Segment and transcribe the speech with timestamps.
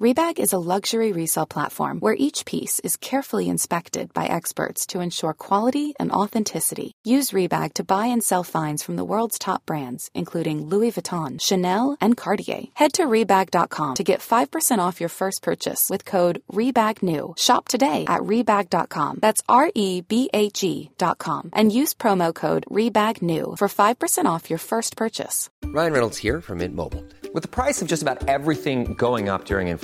[0.00, 4.98] Rebag is a luxury resale platform where each piece is carefully inspected by experts to
[4.98, 6.90] ensure quality and authenticity.
[7.04, 11.40] Use Rebag to buy and sell finds from the world's top brands, including Louis Vuitton,
[11.40, 12.64] Chanel, and Cartier.
[12.74, 17.38] Head to Rebag.com to get 5% off your first purchase with code REBAGNEW.
[17.38, 19.20] Shop today at Rebag.com.
[19.22, 21.50] That's R E B A G.com.
[21.52, 25.50] And use promo code REBAGNEW for 5% off your first purchase.
[25.66, 27.04] Ryan Reynolds here from Mint Mobile.
[27.32, 29.83] With the price of just about everything going up during inflation,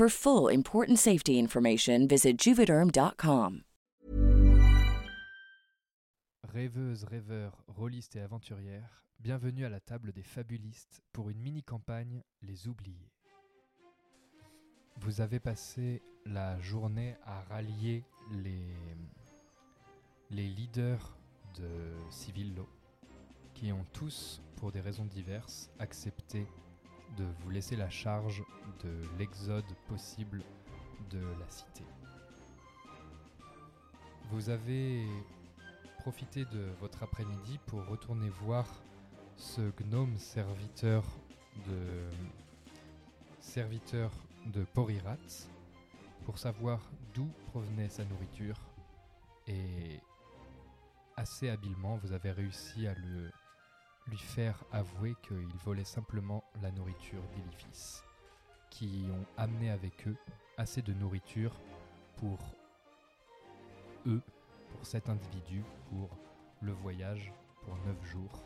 [0.00, 3.64] For full important safety information, visit juvederm.com.
[6.42, 12.66] Rêveuses, rêveurs, rôlistes et aventurières, bienvenue à la table des fabulistes pour une mini-campagne Les
[12.66, 13.12] Oubliés.
[14.96, 18.74] Vous avez passé la journée à rallier les,
[20.30, 21.18] les leaders
[21.58, 21.68] de
[22.08, 22.66] Civillo
[23.52, 26.46] qui ont tous, pour des raisons diverses, accepté
[27.16, 28.42] de vous laisser la charge
[28.84, 30.42] de l'exode possible
[31.10, 31.84] de la cité.
[34.30, 35.06] Vous avez
[35.98, 38.66] profité de votre après-midi pour retourner voir
[39.36, 41.04] ce gnome serviteur
[41.66, 42.08] de
[43.40, 44.10] serviteur
[44.46, 45.16] de Porirat
[46.24, 46.80] pour savoir
[47.14, 48.60] d'où provenait sa nourriture
[49.46, 49.98] et
[51.16, 53.30] assez habilement vous avez réussi à le
[54.06, 58.02] lui faire avouer qu'ils volaient simplement la nourriture d'Eliphis,
[58.70, 60.16] qui ont amené avec eux
[60.56, 61.60] assez de nourriture
[62.16, 62.38] pour
[64.06, 64.22] eux,
[64.70, 66.08] pour cet individu, pour
[66.60, 68.44] le voyage pour 9 jours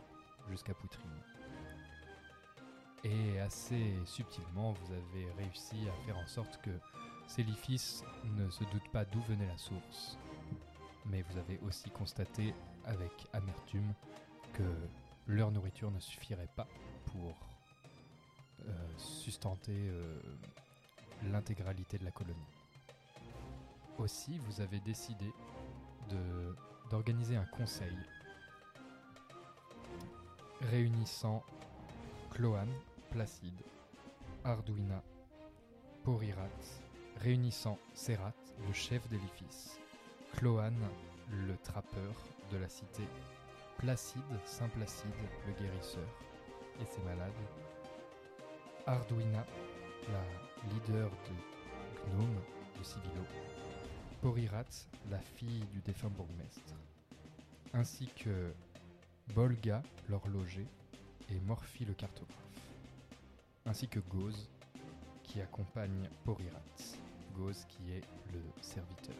[0.48, 1.20] jusqu'à Poutrine.
[3.04, 6.70] Et assez subtilement, vous avez réussi à faire en sorte que
[7.26, 10.18] Céliphis ne se doute pas d'où venait la source.
[11.06, 12.54] Mais vous avez aussi constaté
[12.86, 13.92] avec amertume
[14.54, 14.88] que
[15.26, 16.68] leur nourriture ne suffirait pas
[17.06, 17.34] pour
[18.66, 20.20] euh, sustenter euh,
[21.24, 22.38] l'intégralité de la colonie.
[23.98, 25.32] Aussi, vous avez décidé
[26.90, 27.96] d'organiser un conseil
[30.60, 31.42] réunissant
[32.30, 32.66] Cloan,
[33.10, 33.62] Placide,
[34.44, 35.02] Arduina,
[36.02, 36.48] Porirat,
[37.20, 38.34] réunissant Serat,
[38.66, 39.78] le chef d'Eliphis,
[40.36, 40.74] Cloan,
[41.30, 42.14] le trappeur
[42.52, 43.04] de la cité,
[43.78, 45.10] Placide, Saint Placide,
[45.46, 46.08] le guérisseur
[46.80, 47.32] et ses malades,
[48.86, 49.44] Arduina,
[50.10, 52.40] la leader de Gnome
[52.78, 53.24] de Civilo,
[54.22, 54.64] Porirat,
[55.10, 56.74] la fille du défunt bourgmestre,
[57.72, 58.54] ainsi que
[59.34, 60.66] Bolga, l'horloger,
[61.30, 62.36] et Morphy, le cartographe,
[63.66, 64.48] ainsi que Goz,
[65.22, 66.62] qui accompagne Porirat,
[67.34, 68.02] Goz qui est
[68.32, 69.16] le serviteur.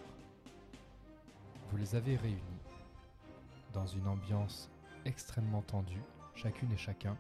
[1.69, 2.64] Vous les avez réunis
[3.75, 4.71] dans une ambiance
[5.05, 6.03] extrêmement tendue,
[6.35, 7.19] chacune et chacun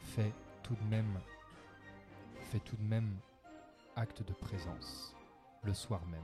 [0.00, 0.32] fait
[0.62, 0.84] tout de
[2.84, 3.18] même
[3.96, 5.14] acte de présence
[5.62, 6.22] le soir même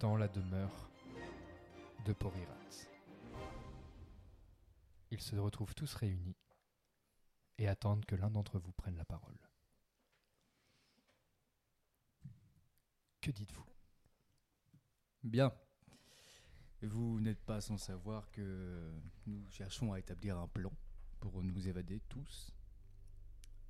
[0.00, 0.90] dans la demeure
[2.04, 2.46] de Porirat.
[5.10, 6.36] Ils se retrouvent tous réunis
[7.58, 9.38] et attendent que l'un d'entre vous prenne la parole.
[13.20, 13.66] Que dites-vous?
[15.22, 15.52] Bien.
[16.82, 18.92] Vous n'êtes pas sans savoir que
[19.26, 20.72] nous cherchons à établir un plan
[21.20, 22.52] pour nous évader tous.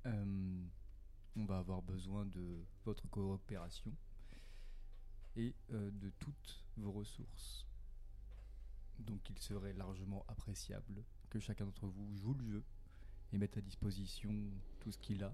[0.07, 0.65] Euh,
[1.35, 3.93] on va avoir besoin de votre coopération
[5.35, 7.67] et euh, de toutes vos ressources.
[8.97, 12.63] Donc il serait largement appréciable que chacun d'entre vous joue le jeu
[13.31, 14.33] et mette à disposition
[14.79, 15.33] tout ce qu'il a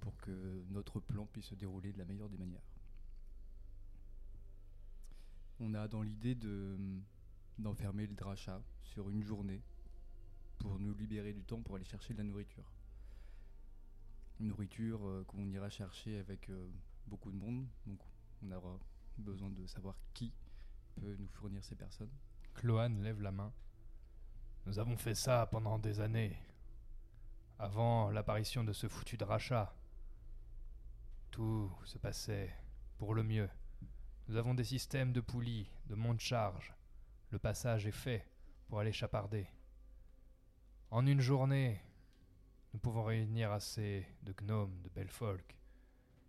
[0.00, 2.77] pour que notre plan puisse se dérouler de la meilleure des manières.
[5.60, 6.76] On a dans l'idée de
[7.58, 9.62] d'enfermer le dracha sur une journée
[10.58, 12.70] pour nous libérer du temps pour aller chercher de la nourriture.
[14.38, 16.68] Une nourriture euh, qu'on ira chercher avec euh,
[17.06, 17.98] beaucoup de monde, donc
[18.42, 18.78] on aura
[19.18, 20.32] besoin de savoir qui
[21.00, 22.10] peut nous fournir ces personnes.
[22.54, 23.52] Cloan lève la main.
[24.66, 26.36] Nous avons fait ça pendant des années.
[27.58, 29.74] Avant l'apparition de ce foutu dracha.
[31.30, 32.54] Tout se passait
[32.98, 33.48] pour le mieux.
[34.28, 36.74] Nous avons des systèmes de poulies, de monte-charge.
[37.30, 38.28] Le passage est fait
[38.68, 39.46] pour aller chaparder.
[40.90, 41.80] En une journée,
[42.74, 45.56] nous pouvons réunir assez de gnomes, de belles folk,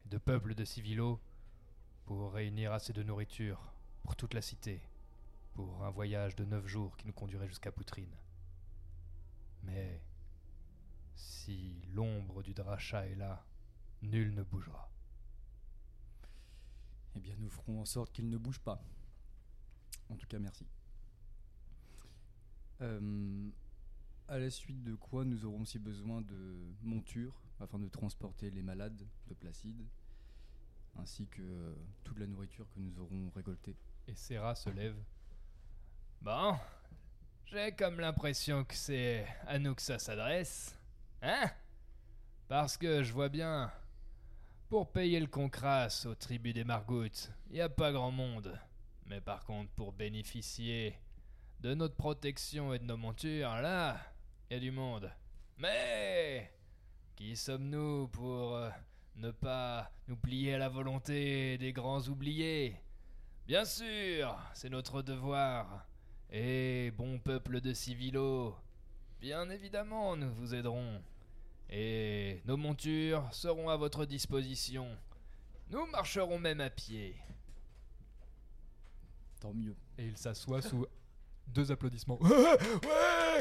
[0.06, 1.20] et de peuples de civilos
[2.06, 4.82] pour réunir assez de nourriture pour toute la cité,
[5.54, 8.16] pour un voyage de neuf jours qui nous conduirait jusqu'à Poutrine.
[9.64, 10.02] Mais
[11.16, 13.46] si l'ombre du Dracha est là,
[14.02, 14.90] nul ne bougera.
[17.16, 18.82] Eh bien, nous ferons en sorte qu'il ne bouge pas.
[20.10, 20.66] En tout cas, merci.
[22.82, 23.50] Euh,
[24.28, 28.62] à la suite de quoi, nous aurons aussi besoin de montures afin de transporter les
[28.62, 29.84] malades de Placide,
[30.98, 33.76] ainsi que euh, toute la nourriture que nous aurons récoltée.
[34.08, 34.96] Et Serra se lève.
[36.22, 36.58] Bon,
[37.46, 40.78] j'ai comme l'impression que c'est à nous que ça s'adresse.
[41.22, 41.50] Hein?
[42.48, 43.72] Parce que je vois bien,
[44.70, 48.56] pour payer le concrasse aux tribus des Margoutes, y a pas grand monde.
[49.08, 50.96] Mais par contre, pour bénéficier
[51.60, 54.00] de notre protection et de nos montures, là,
[54.52, 55.12] y a du monde.
[55.58, 56.54] Mais
[57.16, 58.70] qui sommes-nous pour euh,
[59.16, 62.76] ne pas nous plier à la volonté des grands oubliés?
[63.48, 65.88] Bien sûr, c'est notre devoir.
[66.30, 68.56] Et bon peuple de civilos,
[69.20, 71.02] bien évidemment, nous vous aiderons.
[71.72, 74.88] Et nos montures seront à votre disposition.
[75.70, 77.16] Nous marcherons même à pied.
[79.40, 79.76] Tant mieux.
[79.98, 80.86] Et il s'assoit sous
[81.48, 82.20] deux applaudissements.
[82.22, 82.58] ouais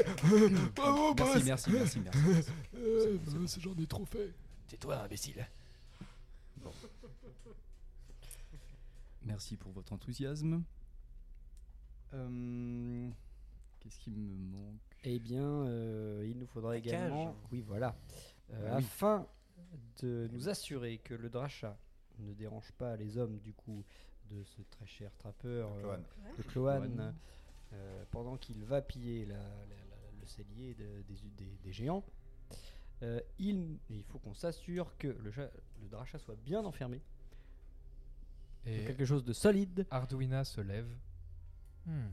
[0.75, 2.19] Bravo, Merci, merci, merci, merci.
[2.23, 2.51] merci.
[2.75, 3.17] Euh,
[3.59, 4.31] J'en ai trop fait.
[4.67, 5.47] Tais-toi, imbécile.
[9.23, 10.63] Merci pour votre enthousiasme.
[12.13, 13.09] Euh,
[13.79, 14.88] Qu'est-ce qui me manque?
[15.03, 17.35] Eh bien, euh, il nous faudra La également, cage.
[17.51, 17.95] oui voilà,
[18.51, 18.83] Euh, Ah oui.
[18.83, 19.27] afin
[20.01, 21.77] de nous assurer que le dracha
[22.19, 23.83] ne dérange pas les hommes du coup
[24.29, 25.99] de ce très cher trappeur euh, Cloan.
[26.37, 27.13] de Cloan, Cloan.
[27.73, 32.03] euh, pendant qu'il va piller la- la- la- le cellier de- des, des- des géants.
[33.03, 35.31] euh, il, il faut qu'on s'assure que le,
[35.81, 37.01] le dracha soit bien enfermé,
[38.65, 39.85] Et quelque chose de solide.
[39.91, 40.89] Arduina se lève.
[41.85, 42.09] Hmm.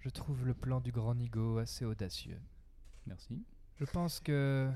[0.00, 2.40] Je trouve le plan du grand Nigo assez audacieux.
[3.06, 3.44] Merci.
[3.76, 4.70] Je pense que.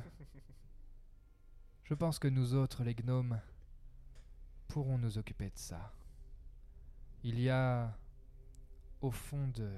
[1.85, 3.41] Je pense que nous autres, les gnomes,
[4.69, 5.95] pourrons nous occuper de ça.
[7.23, 7.97] Il y a.
[9.01, 9.71] Au fond de.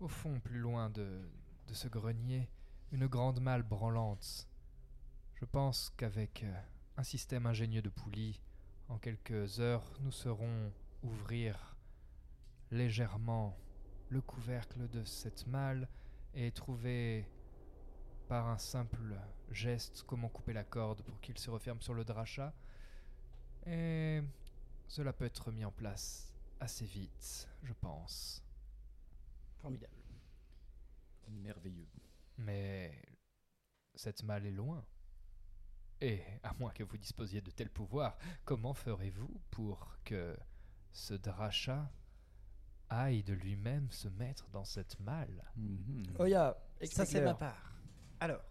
[0.00, 1.20] Au fond, plus loin de,
[1.68, 2.48] de ce grenier,
[2.92, 4.48] une grande malle branlante.
[5.34, 6.60] Je pense qu'avec euh,
[6.96, 8.40] un système ingénieux de poulies,
[8.88, 11.76] en quelques heures, nous saurons ouvrir
[12.70, 13.58] légèrement
[14.08, 15.88] le couvercle de cette malle
[16.34, 17.28] et trouver
[18.28, 19.16] par un simple
[19.50, 22.54] geste comment couper la corde pour qu'il se referme sur le dracha.
[23.66, 24.22] Et
[24.88, 28.42] cela peut être mis en place assez vite, je pense.
[29.58, 29.92] Formidable.
[31.28, 31.88] Merveilleux.
[32.38, 33.02] Mais
[33.94, 34.84] cette malle est loin.
[36.00, 40.36] Et à moins que vous disposiez de tels pouvoirs, comment ferez-vous pour que
[40.92, 41.90] ce dracha
[42.88, 46.04] aille de lui-même se mettre dans cette malle Mhm.
[46.18, 47.72] Oya, Ça, c'est ma part.
[48.20, 48.42] Alors,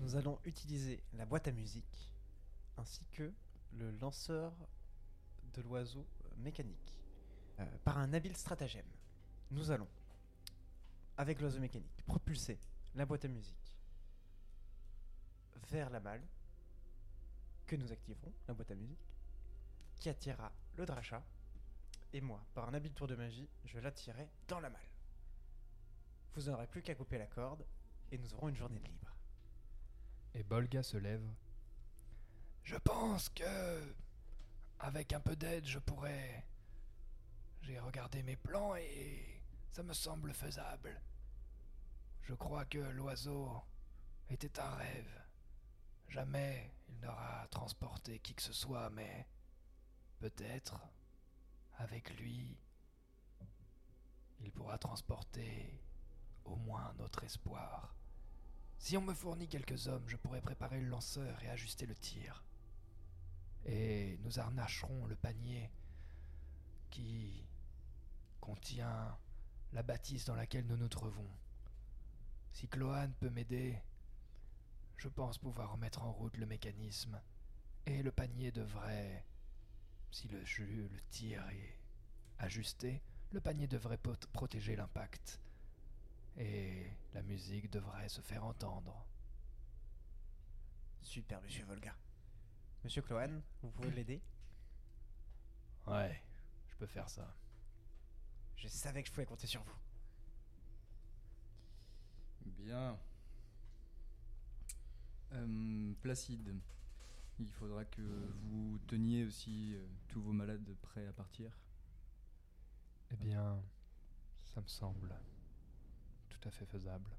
[0.00, 2.12] nous allons utiliser la boîte à musique
[2.76, 3.32] ainsi que
[3.72, 4.52] le lanceur
[5.54, 6.06] de l'oiseau
[6.38, 6.98] mécanique.
[7.60, 8.86] Euh, par un habile stratagème,
[9.50, 9.88] nous allons,
[11.16, 12.58] avec l'oiseau mécanique, propulser
[12.94, 13.72] la boîte à musique
[15.70, 16.22] vers la malle
[17.66, 18.98] que nous activerons, la boîte à musique,
[19.96, 21.24] qui attirera le dracha.
[22.12, 24.88] Et moi, par un habile tour de magie, je l'attirerai dans la malle.
[26.34, 27.64] Vous n'aurez plus qu'à couper la corde
[28.10, 29.16] et nous aurons une journée de libre.
[30.34, 31.26] Et Bolga se lève.
[32.62, 33.94] Je pense que,
[34.80, 36.44] avec un peu d'aide, je pourrais.
[37.62, 41.00] j'ai regardé mes plans et ça me semble faisable.
[42.22, 43.62] Je crois que l'oiseau
[44.28, 45.22] était un rêve.
[46.08, 49.26] Jamais il n'aura transporté qui que ce soit, mais
[50.18, 50.80] peut-être,
[51.78, 52.56] avec lui,
[54.40, 55.82] il pourra transporter
[56.44, 57.94] au moins notre espoir.
[58.78, 62.44] Si on me fournit quelques hommes, je pourrai préparer le lanceur et ajuster le tir.
[63.64, 65.70] Et nous harnacherons le panier
[66.90, 67.44] qui
[68.40, 69.16] contient
[69.72, 71.28] la bâtisse dans laquelle nous nous trouvons.
[72.52, 73.82] Si Cloane peut m'aider,
[74.96, 77.20] je pense pouvoir remettre en route le mécanisme.
[77.86, 79.24] Et le panier devrait,
[80.10, 81.78] si le jeu, le tir est
[82.38, 85.40] ajusté, le panier devrait pot- protéger l'impact.
[86.38, 89.06] Et la musique devrait se faire entendre.
[91.02, 91.94] Super, monsieur Volga.
[92.84, 94.22] Monsieur Clohan, vous pouvez l'aider
[95.86, 96.20] Ouais,
[96.68, 97.34] je peux faire ça.
[98.56, 99.78] Je savais que je pouvais compter sur vous.
[102.44, 102.98] Bien.
[105.32, 106.54] Euh, Placide,
[107.38, 108.02] il faudra que
[108.44, 111.50] vous teniez aussi euh, tous vos malades prêts à partir.
[113.12, 113.62] Eh bien,
[114.44, 115.14] ça me semble
[116.28, 117.10] tout à fait faisable.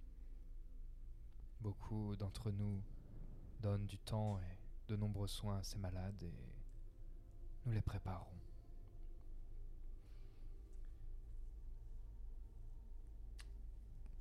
[1.61, 2.81] Beaucoup d'entre nous
[3.59, 4.57] donnent du temps et
[4.87, 6.33] de nombreux soins à ces malades et
[7.65, 8.25] nous les préparons.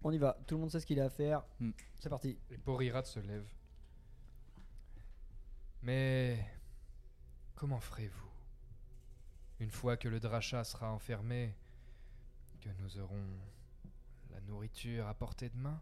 [0.03, 1.43] On y va, tout le monde sait ce qu'il a à faire.
[1.59, 1.73] Hmm.
[1.99, 2.39] C'est parti.
[2.51, 3.47] Et Porirat se lève.
[5.87, 6.45] Mais
[7.55, 8.33] comment ferez-vous?
[9.61, 11.55] Une fois que le dracha sera enfermé,
[12.61, 13.25] que nous aurons
[14.31, 15.81] la nourriture à portée de main,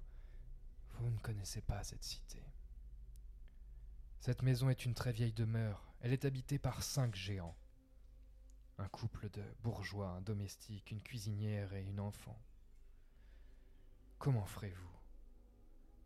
[0.99, 2.45] vous ne connaissez pas cette cité.
[4.21, 5.95] Cette maison est une très vieille demeure.
[6.03, 7.57] Elle est habitée par cinq géants.
[8.77, 12.39] Un couple de bourgeois, un domestique, une cuisinière et une enfant.
[14.19, 14.99] Comment ferez-vous?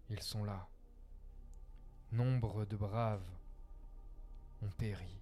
[0.09, 0.69] Ils sont là.
[2.13, 3.38] Nombre de braves
[4.63, 5.21] ont péri.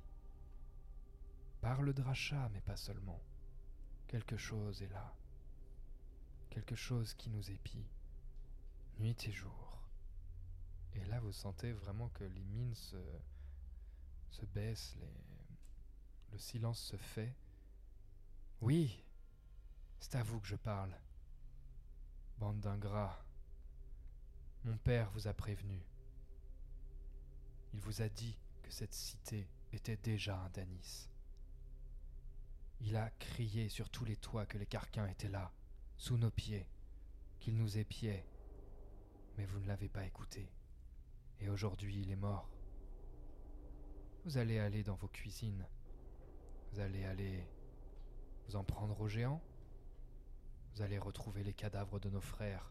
[1.61, 3.21] Par le dracha, mais pas seulement.
[4.07, 5.15] Quelque chose est là.
[6.51, 7.87] Quelque chose qui nous épie,
[8.99, 9.79] nuit et jour.
[10.95, 12.97] Et là, vous sentez vraiment que les mines se,
[14.31, 14.97] se baissent,
[16.33, 17.35] le silence se fait.
[18.61, 19.05] Oui,
[20.01, 20.95] c'est à vous que je parle.
[22.39, 23.23] Bande d'ingrats.
[24.65, 25.81] Mon père vous a prévenu.
[27.73, 28.37] Il vous a dit
[28.71, 31.09] cette cité était déjà un Danis.
[32.81, 35.53] Il a crié sur tous les toits que les carquins étaient là,
[35.97, 36.67] sous nos pieds,
[37.41, 38.27] qu'ils nous épiaient.
[39.37, 40.51] Mais vous ne l'avez pas écouté.
[41.41, 42.49] Et aujourd'hui il est mort.
[44.25, 45.67] Vous allez aller dans vos cuisines.
[46.73, 47.47] Vous allez aller
[48.47, 49.43] vous en prendre aux géants.
[50.75, 52.71] Vous allez retrouver les cadavres de nos frères,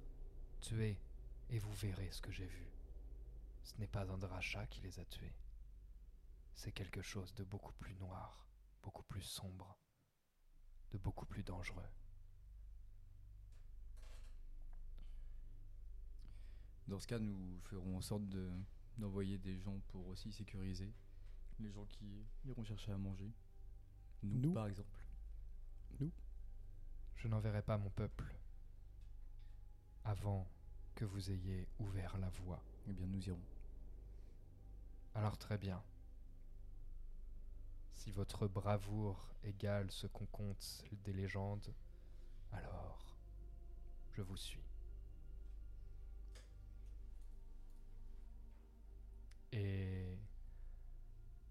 [0.62, 1.00] tués,
[1.50, 2.68] et vous verrez ce que j'ai vu.
[3.64, 5.34] Ce n'est pas un qui les a tués.
[6.56, 8.48] C'est quelque chose de beaucoup plus noir,
[8.82, 9.78] beaucoup plus sombre,
[10.92, 11.88] de beaucoup plus dangereux.
[16.88, 18.52] Dans ce cas, nous ferons en sorte de-
[18.98, 20.94] d'envoyer des gens pour aussi sécuriser
[21.60, 23.32] les gens qui iront chercher à manger.
[24.24, 25.02] Nous, Nous par exemple.
[27.18, 28.36] Je n'enverrai pas mon peuple
[30.04, 30.48] avant
[30.94, 32.62] que vous ayez ouvert la voie.
[32.88, 33.42] Eh bien, nous irons.
[35.16, 35.82] Alors très bien.
[37.96, 41.74] Si votre bravoure égale ce qu'on compte des légendes,
[42.52, 43.18] alors
[44.12, 44.64] je vous suis.
[49.52, 50.18] Et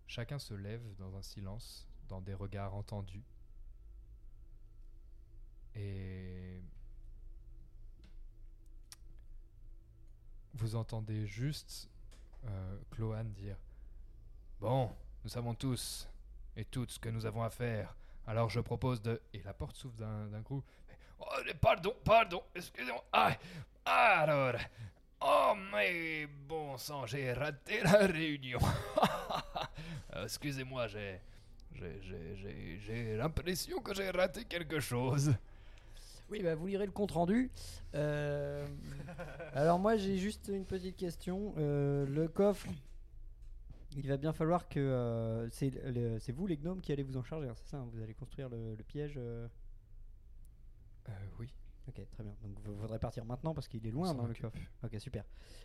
[0.06, 3.24] chacun se lève dans un silence, dans des regards entendus.
[5.74, 6.62] Et
[10.54, 11.90] vous entendez juste
[12.44, 12.78] euh,
[13.24, 13.56] dire
[14.60, 14.90] Bon,
[15.24, 16.08] nous savons tous
[16.56, 17.94] et toutes ce que nous avons à faire.
[18.26, 19.20] Alors je propose de.
[19.32, 20.62] Et la porte s'ouvre d'un d'un coup.
[21.20, 21.24] Oh,
[21.60, 23.04] pardon, pardon, excusez-moi.
[23.12, 23.36] Ah,
[23.86, 24.54] alors.
[25.20, 28.58] Oh, mais bon sang, j'ai raté la réunion.
[30.22, 31.20] Excusez-moi, j'ai.
[31.74, 35.34] j'ai- j'ai- J'ai j'ai l'impression que j'ai raté quelque chose.
[36.30, 37.50] Oui, bah, vous lirez le compte rendu.
[37.94, 38.66] Euh,
[39.54, 41.54] alors moi j'ai juste une petite question.
[41.58, 42.66] Euh, le coffre,
[43.94, 47.16] il va bien falloir que euh, c'est le- c'est vous les gnomes qui allez vous
[47.16, 49.14] en charger, hein, c'est ça hein, Vous allez construire le, le piège.
[49.16, 49.48] euh
[51.08, 51.52] Euh, oui.
[51.86, 52.34] Ok, très bien.
[52.42, 54.58] Donc vous faudrait partir maintenant parce qu'il est loin dans le coffre.
[54.82, 55.24] Ok, super.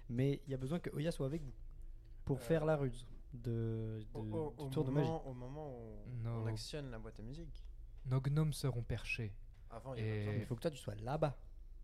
[0.10, 1.54] Mais il y a besoin que Oya soit avec vous
[2.26, 5.08] pour Euh, faire la ruse de, de- Au, au- du au tour de magie.
[5.08, 7.64] moment, au moment où on actionne la boîte à musique.
[8.06, 9.34] Nos gnomes seront perchés.
[9.70, 11.38] Avant, il y a Et- besoin Il faut que toi tu sois là-bas.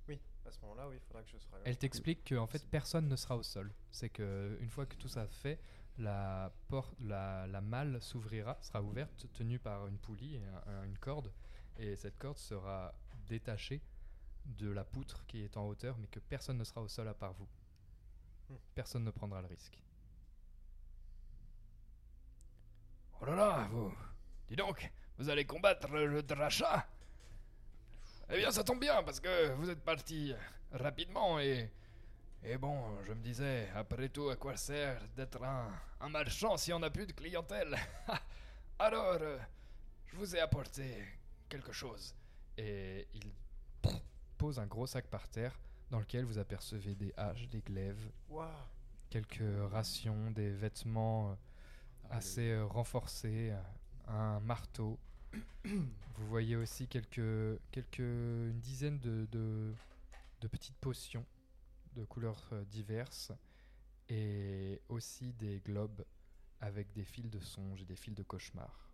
[0.10, 1.64] Oui, à ce moment-là, oui, il faudra que je sois là.
[1.66, 3.74] Elle t'explique que en fait personne ne sera au sol.
[3.92, 5.60] C'est que une fois que tout ça fait,
[5.98, 10.84] la porte, la, la malle s'ouvrira, sera ouverte, tenue par une poulie et un- un-
[10.86, 11.32] une corde,
[11.78, 12.94] et cette corde sera
[13.28, 13.82] détachée
[14.46, 17.14] de la poutre qui est en hauteur, mais que personne ne sera au sol à
[17.14, 17.48] part vous.
[18.50, 18.56] Hmm.
[18.75, 19.82] Personne ne prendra le risque.
[23.22, 23.94] Oh là là, vous.
[24.48, 26.86] Dis donc, vous allez combattre le Dracha
[28.30, 30.34] Eh bien, ça tombe bien parce que vous êtes parti
[30.72, 31.72] rapidement et.
[32.48, 35.68] Et bon, je me disais, après tout, à quoi sert d'être un,
[36.00, 37.75] un marchand si on n'a plus de clientèle?
[38.80, 39.40] Alors, euh,
[40.06, 41.04] je vous ai apporté
[41.50, 42.14] quelque chose.
[42.56, 43.34] Et il
[44.38, 45.60] pose un gros sac par terre
[45.90, 48.12] dans lequel vous apercevez des haches, des glaives,
[49.10, 51.36] quelques rations, des vêtements euh,
[52.12, 53.56] assez euh, renforcés,
[54.08, 55.00] un marteau.
[55.64, 59.74] Vous voyez aussi quelques, quelques, une dizaine de, de,
[60.42, 61.25] de petites potions
[61.96, 63.32] de couleurs euh, diverses
[64.10, 66.04] et aussi des globes
[66.62, 68.90] avec des fils de songe et des fils de cauchemar.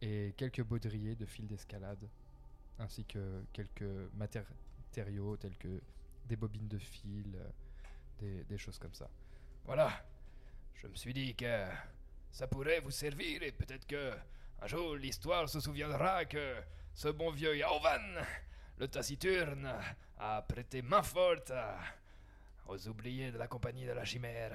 [0.00, 2.08] Et quelques baudriers de fils d'escalade
[2.78, 3.82] ainsi que quelques
[4.16, 4.44] matér-
[4.88, 5.80] matériaux tels que
[6.26, 7.48] des bobines de fil, euh,
[8.18, 9.08] des, des choses comme ça.
[9.64, 9.90] Voilà.
[10.74, 11.66] Je me suis dit que
[12.32, 14.12] ça pourrait vous servir et peut-être que
[14.60, 16.56] un jour l'histoire se souviendra que
[16.94, 18.24] ce bon vieux Yaovan,
[18.78, 19.72] le taciturne,
[20.18, 21.52] a prêté main forte
[22.66, 24.52] aux oubliés de la compagnie de la chimère.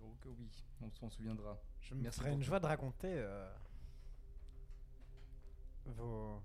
[0.00, 0.48] Donc oui,
[0.82, 1.58] on s'en souviendra.
[1.82, 3.48] Je me ferai une joie de raconter euh,
[5.86, 6.42] vos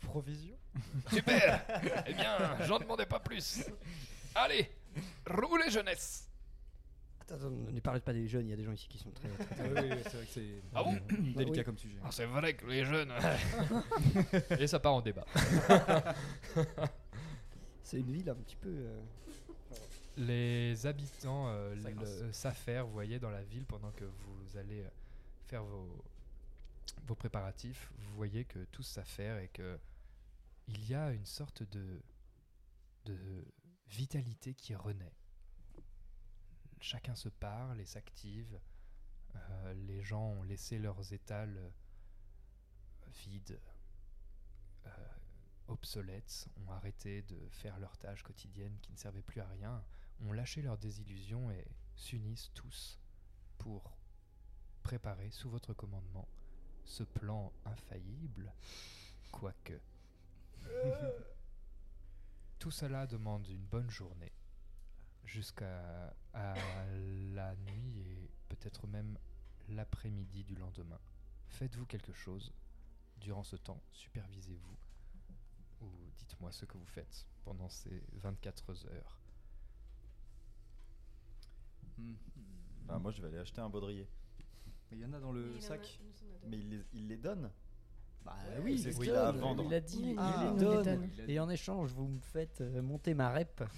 [0.00, 0.58] provisions.
[1.10, 1.64] Super
[2.06, 3.64] Eh bien, j'en demandais pas plus.
[4.34, 4.70] Allez,
[5.26, 6.31] roulez jeunesse
[7.32, 9.28] Attends, ne parle pas des jeunes, il y a des gens ici qui sont très.
[9.28, 11.64] très- Ah oui, oui, c'est vrai que c'est Ah bon délicat oui.
[11.64, 11.96] comme sujet.
[12.04, 13.12] Ah, C'est vrai que les jeunes...
[14.60, 15.24] Et ça part en débat.
[17.82, 18.68] C'est une ville un petit peu.
[18.70, 19.00] euh,
[20.16, 24.88] Les habitants euh, euh, s'affairent, vous voyez, dans la ville pendant que vous allez euh,
[25.46, 26.04] faire vos,
[27.06, 27.90] vos préparatifs.
[27.98, 29.78] Vous voyez que tous s'affairent et que
[30.68, 32.00] il y a une sorte de,
[33.06, 33.16] de
[33.88, 35.12] vitalité qui renaît.
[36.82, 38.60] Chacun se parle et s'active.
[39.36, 41.70] Euh, les gens ont laissé leurs étals euh,
[43.24, 43.60] vides,
[44.86, 44.90] euh,
[45.68, 49.84] obsolètes, ont arrêté de faire leurs tâches quotidiennes qui ne servaient plus à rien,
[50.22, 51.64] ont lâché leurs désillusions et
[51.94, 52.98] s'unissent tous
[53.58, 53.96] pour
[54.82, 56.26] préparer sous votre commandement
[56.84, 58.52] ce plan infaillible,
[59.30, 59.80] quoique.
[62.58, 64.32] Tout cela demande une bonne journée,
[65.24, 66.54] jusqu'à à
[67.34, 69.18] la nuit et peut-être même
[69.68, 70.98] l'après-midi du lendemain.
[71.48, 72.52] Faites-vous quelque chose
[73.18, 74.76] durant ce temps, supervisez-vous
[75.82, 79.18] ou dites-moi ce que vous faites pendant ces 24 heures.
[81.98, 82.14] Hmm.
[82.88, 84.08] Ah, moi, je vais aller acheter un baudrier.
[84.90, 86.00] Mais il y en a dans le Il en a- sac.
[86.44, 86.46] a.
[86.48, 87.50] Mais il les, il les donne
[88.24, 89.64] Bah oui, c'est il ce qu'il a à vendre.
[89.66, 91.10] Il a dit, Oui, il Ah, les il les donne.
[91.28, 93.62] Et en échange, vous me faites euh, monter ma rep.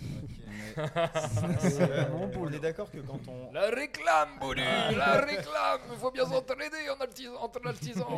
[0.77, 3.53] Euh, mon on est d'accord que quand on.
[3.53, 7.61] La réclame, Boudu La réclame Il faut bien s'entraider en entre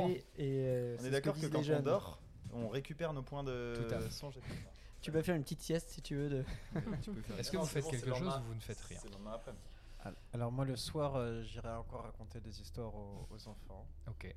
[0.09, 1.83] Et, et, euh, On c'est est d'accord que disent quand on jeunes.
[1.83, 2.21] dort,
[2.53, 4.31] on récupère nos points de Tout à fait.
[5.03, 6.29] Tu peux faire une petite sieste si tu veux.
[6.29, 6.45] De...
[7.03, 8.41] Tu peux faire Est-ce que Non, vous c'est faites bon, quelque c'est le chose lendemain.
[8.41, 9.53] ou vous ne faites rien C'est le lendemain après.
[10.05, 13.87] Al- Alors moi le soir, euh, j'irai encore raconter des histoires aux, aux enfants.
[14.09, 14.35] Ok.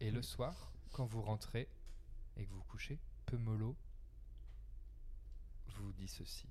[0.00, 1.68] Et le soir, quand vous rentrez
[2.36, 3.76] et que vous couchez, Pemolo
[5.66, 6.48] vous dit ceci.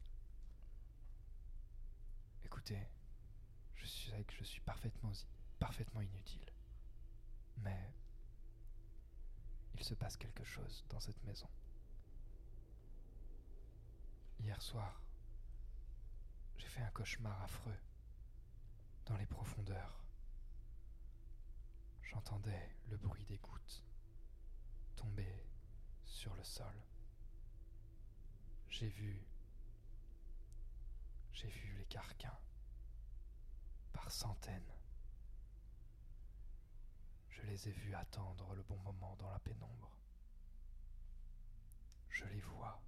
[2.44, 2.80] Écoutez,
[3.76, 6.52] je sais que je suis parfaitement inutile.
[7.58, 7.94] Mais
[9.76, 11.48] il se passe quelque chose dans cette maison.
[14.40, 15.02] Hier soir,
[16.58, 17.78] j'ai fait un cauchemar affreux
[19.06, 20.04] dans les profondeurs.
[22.02, 23.84] J'entendais le bruit des gouttes
[24.96, 25.46] tomber
[26.06, 26.76] sur le sol.
[28.70, 29.26] J'ai vu.
[31.34, 32.38] J'ai vu les carquins
[33.94, 34.74] par centaines.
[37.30, 39.98] Je les ai vus attendre le bon moment dans la pénombre.
[42.10, 42.82] Je les vois.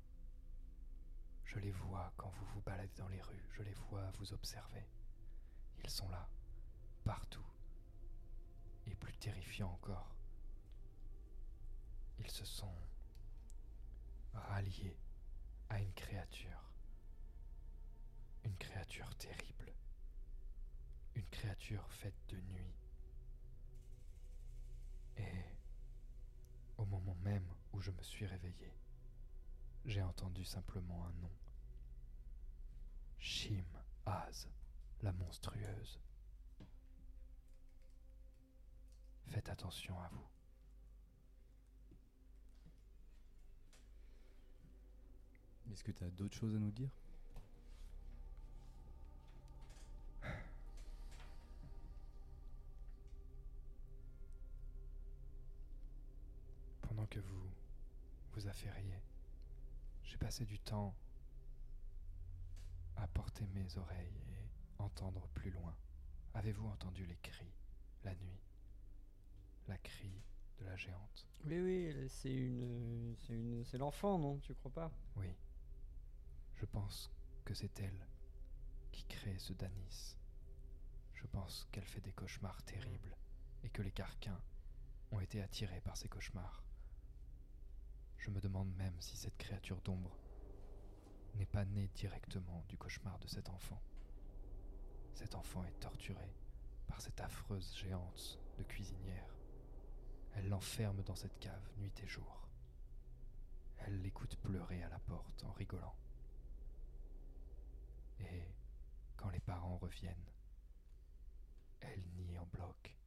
[1.46, 3.50] Je les vois quand vous vous baladez dans les rues.
[3.52, 4.88] Je les vois vous observer.
[5.84, 6.28] Ils sont là,
[7.04, 7.46] partout.
[8.86, 10.13] Et plus terrifiant encore,
[12.24, 12.76] ils se sont
[14.34, 14.98] ralliés
[15.70, 16.72] à une créature.
[18.44, 19.74] Une créature terrible.
[21.16, 22.74] Une créature faite de nuit.
[25.18, 25.54] Et
[27.24, 28.74] même où je me suis réveillé,
[29.86, 31.32] j'ai entendu simplement un nom.
[33.20, 33.66] Shim
[34.06, 34.50] Az,
[35.02, 36.00] la monstrueuse.
[39.28, 40.33] Faites attention à vous.
[45.72, 46.90] Est-ce que tu as d'autres choses à nous dire?
[56.82, 57.50] Pendant que vous
[58.34, 59.02] vous affairiez,
[60.04, 60.96] j'ai passé du temps
[62.96, 65.76] à porter mes oreilles et entendre plus loin.
[66.36, 67.52] Avez-vous entendu les cris
[68.04, 68.40] la nuit
[69.68, 70.12] La cri
[70.60, 71.28] de la géante?
[71.46, 74.38] Oui, oui, c'est une, c'est une, c'est l'enfant, non?
[74.40, 74.92] Tu crois pas?
[75.16, 75.28] Oui.
[76.74, 77.12] Je pense
[77.46, 78.08] que c'est elle
[78.92, 80.18] qui crée ce Danis.
[81.14, 83.16] Je pense qu'elle fait des cauchemars terribles
[83.64, 84.42] et que les carquins
[85.12, 86.64] ont été attirés par ces cauchemars.
[88.18, 90.18] Je me demande même si cette créature d'ombre
[91.36, 93.80] n'est pas née directement du cauchemar de cet enfant.
[95.14, 96.36] Cet enfant est torturé
[96.88, 99.38] par cette affreuse géante de cuisinière.
[100.34, 102.50] Elle l'enferme dans cette cave nuit et jour.
[103.78, 105.94] Elle l'écoute pleurer à la porte en rigolant.
[108.24, 108.56] Et
[109.16, 110.32] quand les parents reviennent,
[111.82, 112.98] elle nie en bloc.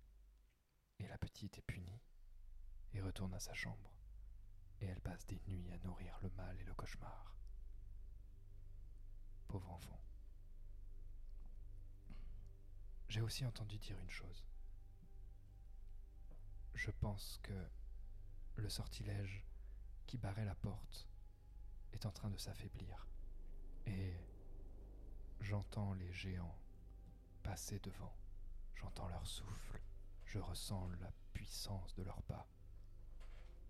[0.99, 2.01] Et la petite est punie
[2.93, 3.93] et retourne à sa chambre.
[4.81, 7.37] Et elle passe des nuits à nourrir le mal et le cauchemar.
[9.49, 10.01] Pauvre enfant.
[13.09, 14.45] J'ai aussi entendu dire une chose.
[16.75, 17.69] Je pense que
[18.57, 19.45] le sortilège
[20.07, 21.09] qui barrait la porte
[21.93, 23.07] est en train de s'affaiblir.
[23.87, 24.15] Et
[25.41, 26.59] j'entends les géants
[27.43, 28.15] passer devant.
[28.75, 29.81] J'entends leur souffle.
[30.25, 32.49] Je ressens la puissance de leurs pas.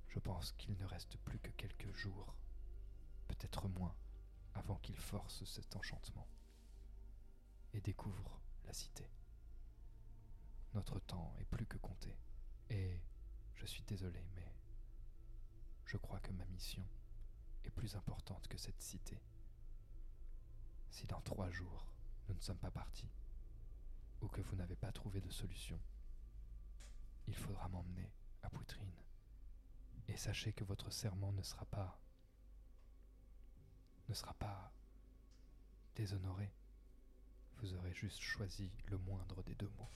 [0.09, 2.35] Je pense qu'il ne reste plus que quelques jours,
[3.29, 3.95] peut-être moins,
[4.55, 6.27] avant qu'ils forcent cet enchantement
[7.75, 9.11] et découvrent la cité.
[10.73, 12.17] Notre temps est plus que compté,
[12.71, 13.01] et
[13.55, 14.55] je suis désolé, mais
[15.85, 16.87] je crois que ma mission
[17.65, 19.21] est plus importante que cette cité.
[20.91, 21.87] Si dans trois jours
[22.29, 23.11] nous ne sommes pas partis,
[24.21, 25.79] ou que vous n'avez pas trouvé de solution,
[27.29, 28.11] il faudra m'emmener
[28.43, 28.91] à Poutrine.
[30.09, 32.01] Et sachez que votre serment ne sera pas
[34.09, 34.73] ne sera pas
[35.97, 36.53] déshonoré.
[37.59, 39.91] Vous aurez juste choisi le moindre des deux mots.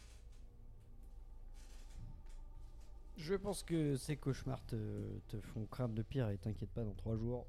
[3.17, 5.21] Je pense que ces cauchemars te,
[5.53, 7.47] font craindre de pire et t'inquiète pas, dans trois jours,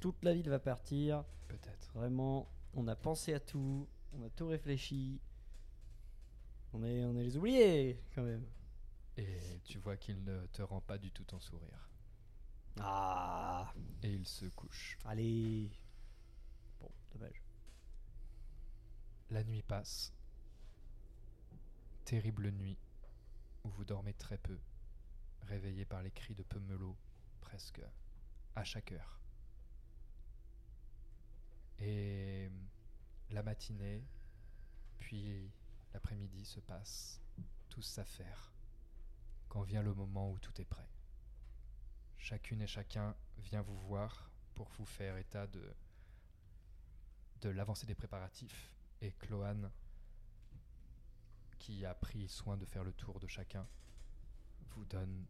[0.00, 1.24] toute la ville va partir.
[1.48, 1.92] Peut-être.
[1.94, 5.20] Vraiment, on a pensé à tout, on a tout réfléchi.
[6.72, 8.44] On est, on est les oubliés quand même.
[9.16, 11.88] Et tu vois qu'il ne te rend pas du tout ton sourire.
[12.80, 14.98] Ah Et il se couche.
[15.04, 15.70] Allez
[16.80, 17.42] Bon, dommage.
[19.30, 20.12] La nuit passe.
[22.04, 22.78] Terrible nuit
[23.64, 24.58] où vous dormez très peu,
[25.42, 26.96] réveillé par les cris de Pemelot
[27.40, 27.80] presque
[28.54, 29.20] à chaque heure.
[31.78, 32.50] Et
[33.30, 34.02] la matinée,
[34.98, 35.50] puis
[35.92, 37.20] l'après-midi se passe,
[37.68, 38.52] tous s'affairent,
[39.48, 40.88] quand vient le moment où tout est prêt.
[42.18, 45.74] Chacune et chacun vient vous voir pour vous faire état de,
[47.42, 48.70] de l'avancée des préparatifs.
[49.00, 49.70] Et Cloane,
[51.58, 53.66] qui a pris soin de faire le tour de chacun,
[54.70, 55.26] vous donne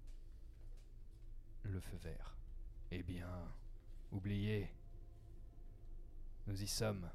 [1.63, 2.37] le feu vert.
[2.91, 3.29] Eh bien,
[4.13, 4.71] oubliez,
[6.47, 7.11] nous y sommes.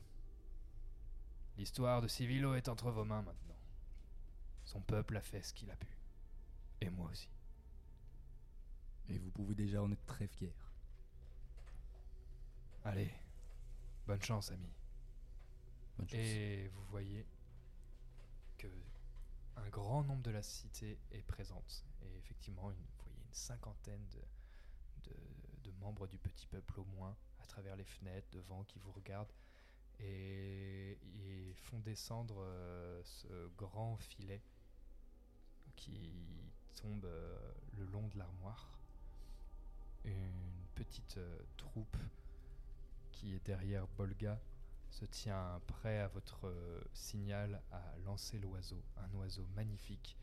[1.58, 3.58] L'histoire de Civilo est entre vos mains maintenant.
[4.64, 5.88] Son peuple a fait ce qu'il a pu.
[6.82, 7.30] Et moi aussi.
[9.10, 10.54] Et vous pouvez déjà en être très fier.
[12.86, 13.14] Allez,
[14.08, 14.70] bonne chance, ami.
[15.98, 16.18] Bonne chance.
[16.20, 17.26] Et vous voyez
[18.58, 18.68] que
[19.58, 21.84] un grand nombre de la cité est présente.
[22.04, 26.86] Et effectivement, une- vous voyez une cinquantaine de, de- de membres du petit peuple au
[26.86, 27.16] moins,
[27.50, 29.34] travers les fenêtres, devant, qui vous regardent.
[30.00, 34.42] Et ils font descendre euh, ce grand filet
[35.76, 36.14] qui
[36.82, 38.80] tombe euh, le long de l'armoire.
[40.06, 41.98] Une petite euh, troupe
[43.12, 44.40] qui est derrière Bolga
[44.90, 46.52] se tient prêt à votre
[46.94, 50.18] signal à lancer l'oiseau, un oiseau magnifique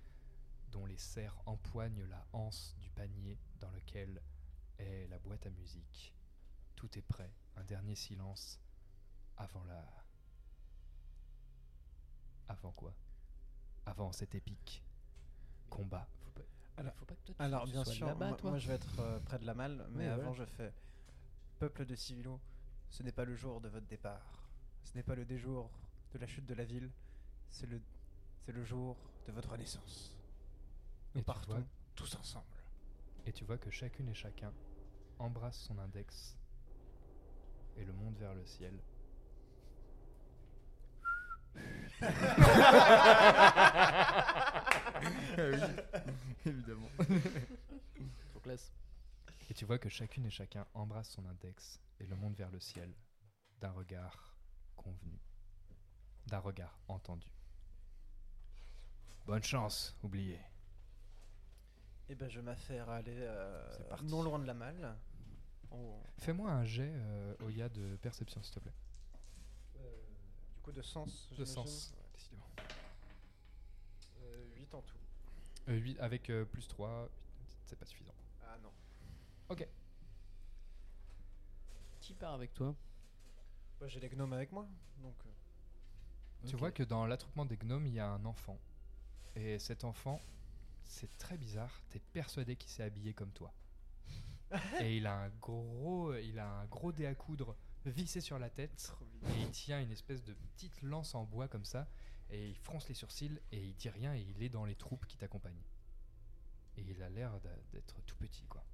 [0.72, 4.20] dont les serres empoignent la anse du panier dans lequel
[4.78, 6.15] est la boîte à musique.
[6.76, 8.60] Tout est prêt, un dernier silence
[9.36, 9.84] avant la...
[12.48, 12.94] Avant quoi?
[13.86, 14.82] Avant cet épique
[15.68, 16.06] combat.
[16.78, 18.50] Alors, faut pas que toi, tu- alors, tu bien sois sûr, moi, toi.
[18.50, 20.44] moi, je vais être euh, près de la malle, mais avant voilà.
[20.44, 20.72] je fais
[21.58, 22.38] Peuple de Civilo,
[22.90, 24.46] ce n'est pas le jour de votre départ.
[24.84, 25.70] Ce n'est pas le déjour
[26.12, 26.90] de la chute de la ville.
[27.48, 27.80] C'est le,
[28.44, 30.14] c'est le jour de votre naissance.
[31.14, 32.44] Nous Et partons vois- tous ensemble.
[33.24, 34.52] Et tu vois que chacune et chacun
[35.18, 36.36] embrasse son index
[37.76, 38.72] et le monte vers le ciel.
[46.44, 46.88] Évidemment.
[48.30, 48.72] Trop classe.
[49.50, 52.60] Et tu vois que chacune et chacun embrasse son index et le monte vers le
[52.60, 52.92] ciel
[53.60, 54.36] d'un regard
[54.76, 55.18] convenu,
[56.26, 57.28] d'un regard entendu.
[59.24, 60.40] Bonne chance, oublié.
[62.08, 64.04] Et ben je m'affaire à aller euh, C'est parti.
[64.06, 64.96] non loin de la malle.
[65.70, 68.74] En- Fais-moi un jet, euh, Oya, de perception, s'il te plaît.
[69.76, 70.02] euh,
[70.54, 71.28] du coup de sens.
[71.36, 72.48] De sens, ouais, décidément.
[74.22, 74.98] Euh, 8 en tout.
[75.68, 77.08] Euh, huit- avec euh, plus 3,
[77.64, 78.14] c'est pas suffisant.
[78.46, 78.72] Ah non.
[79.48, 79.66] Ok.
[82.00, 82.74] Qui part avec toi?
[83.80, 84.66] Bah, J'ai les gnomes avec moi,
[84.98, 85.16] donc.
[85.26, 88.58] euh, Tu vois que dans l'attroupement des gnomes, il y a un enfant.
[89.34, 90.20] Et cet enfant,
[90.84, 93.52] c'est très bizarre, t'es persuadé qu'il s'est habillé comme toi.
[94.80, 98.50] et il a un gros, il a un gros dé à coudre vissé sur la
[98.50, 98.92] tête.
[99.28, 101.86] Et il tient une espèce de petite lance en bois comme ça.
[102.30, 105.06] Et il fronce les sourcils et il dit rien et il est dans les troupes
[105.06, 105.62] qui t'accompagnent.
[106.76, 107.32] Et il a l'air
[107.72, 108.64] d'être tout petit, quoi.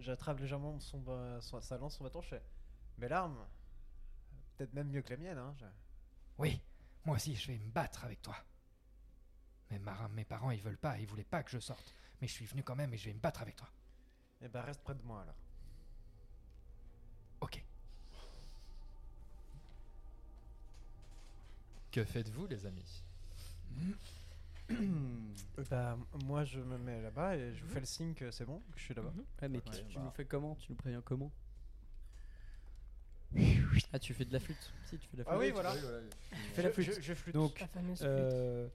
[0.00, 2.42] J'attrape légèrement son, ba- son- sa lance, son bâton, je fais.
[2.98, 3.38] Belle arme.
[4.56, 5.54] Peut-être même mieux que la mienne, hein.
[5.58, 5.64] je-
[6.38, 6.60] Oui,
[7.04, 8.36] moi aussi, je vais me battre avec toi.
[9.70, 11.94] Mais ma- mes parents, ils veulent pas, ils voulaient pas que je sorte.
[12.20, 13.68] Mais je suis venu quand même et je vais me battre avec toi.
[14.42, 15.34] Eh ben reste près de moi alors.
[17.40, 17.62] Ok.
[21.90, 23.02] Que faites-vous, les amis?
[25.70, 28.60] Bah, moi je me mets là-bas et je vous fais le signe que c'est bon,
[28.72, 29.12] que je suis là-bas.
[29.42, 30.02] Ouais, mais Ouais, tu, tu bah.
[30.04, 30.54] nous fais comment?
[30.56, 31.30] Tu nous préviens comment?
[33.92, 35.34] Ah, tu fais de la flûte Si, tu fais de la flûte.
[35.34, 35.72] Ah oui, voilà.
[35.74, 36.94] Tu fais la Je- flûte.
[36.96, 37.34] je- je flûte.
[37.34, 38.10] Donc, La fameuse flûte.
[38.10, 38.68] euh,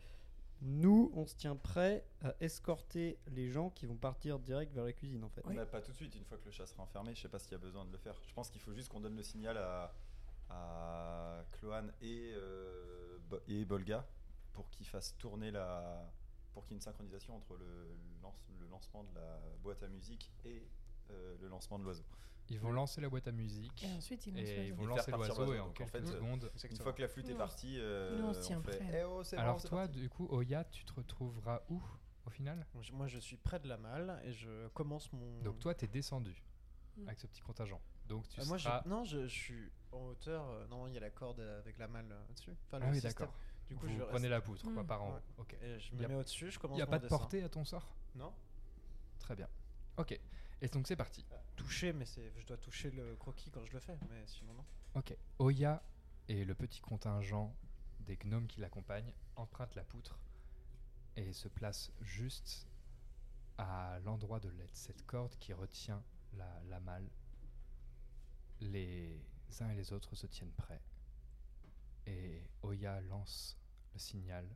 [0.62, 4.94] nous, on se tient prêt à escorter les gens qui vont partir direct vers la
[4.94, 5.42] cuisine, en fait.
[5.56, 7.40] Bah, pas tout de suite, une fois que le chat sera enfermé, je sais pas
[7.40, 8.16] s'il y a besoin de le faire.
[8.28, 9.92] Je pense qu'il faut juste qu'on donne le signal à,
[10.50, 14.06] à Cloane et, euh, et Bolga
[14.54, 16.12] pour qu'ils fassent tourner la.
[16.54, 19.88] pour qu'il y ait une synchronisation entre le, lance- le lancement de la boîte à
[19.88, 20.62] musique et
[21.10, 22.04] euh, le lancement de l'oiseau.
[22.50, 23.84] Ils vont lancer la boîte à musique.
[23.84, 26.52] Et ensuite, ils et ils vont lancer l'oiseau et en quelques fait, euh, secondes.
[26.70, 29.00] Une fois que la flûte est on- partie, euh, on se tient fait prêt.
[29.00, 30.00] Eh oh, bon, Alors toi, parti.
[30.00, 31.82] du coup, Oya, tu te retrouveras où
[32.26, 35.42] au final Moi je suis près de la malle et je commence mon.
[35.44, 36.44] Donc toi, t'es descendu
[36.98, 37.08] Mm.
[37.08, 37.80] avec ce petit contingent.
[38.08, 40.46] Donc tu Euh, moi je, non, je, je suis en hauteur.
[40.50, 42.52] euh, non, il y a la corde avec la malle euh, dessus.
[42.68, 43.34] Enfin, le Ah oui, d'accord.
[43.70, 44.88] Du coup, Vous je prenez reste- la poutre, quoi, Mm.
[44.88, 45.20] par en Ouais.
[45.38, 45.42] haut.
[45.44, 45.56] Ok.
[45.62, 47.96] Je me mets au-dessus, je commence Il n'y a pas de portée à ton sort
[48.16, 48.34] Non.
[49.20, 49.48] Très bien.
[49.98, 50.20] Ok.
[50.62, 51.26] Et donc c'est parti.
[51.56, 54.66] Toucher, mais c'est, je dois toucher le croquis quand je le fais, mais sinon non.
[54.96, 55.16] Ok.
[55.40, 55.82] Oya
[56.28, 57.56] et le petit contingent
[58.02, 60.20] des gnomes qui l'accompagnent empruntent la poutre
[61.16, 62.68] et se placent juste
[63.58, 67.10] à l'endroit de l'aide, cette corde qui retient la, la malle.
[68.60, 69.20] Les
[69.60, 70.82] uns et les autres se tiennent prêts.
[72.06, 73.58] Et Oya lance
[73.94, 74.48] le signal.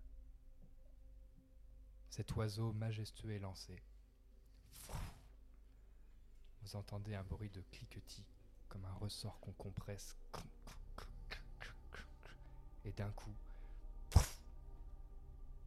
[2.10, 3.82] Cet oiseau majestueux est lancé.
[6.66, 8.26] Vous entendez un bruit de cliquetis,
[8.70, 10.18] comme un ressort qu'on compresse.
[12.84, 13.36] Et d'un coup,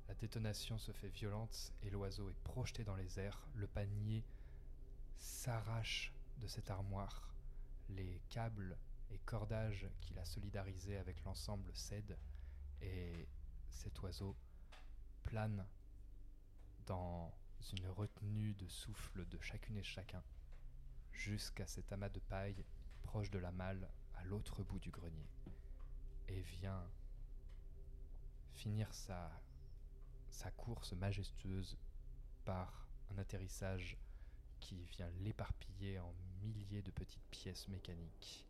[0.08, 3.46] la détonation se fait violente et l'oiseau est projeté dans les airs.
[3.54, 4.24] Le panier
[5.18, 7.32] s'arrache de cette armoire.
[7.90, 8.76] Les câbles
[9.12, 12.18] et cordages qu'il a solidarisés avec l'ensemble cèdent
[12.82, 13.28] et
[13.70, 14.34] cet oiseau
[15.22, 15.64] plane
[16.86, 17.32] dans
[17.72, 20.24] une retenue de souffle de chacune et chacun
[21.18, 22.64] jusqu'à cet amas de paille
[23.02, 25.28] proche de la malle à l'autre bout du grenier
[26.28, 26.88] et vient
[28.52, 29.30] finir sa,
[30.30, 31.76] sa course majestueuse
[32.44, 33.98] par un atterrissage
[34.60, 38.46] qui vient l'éparpiller en milliers de petites pièces mécaniques.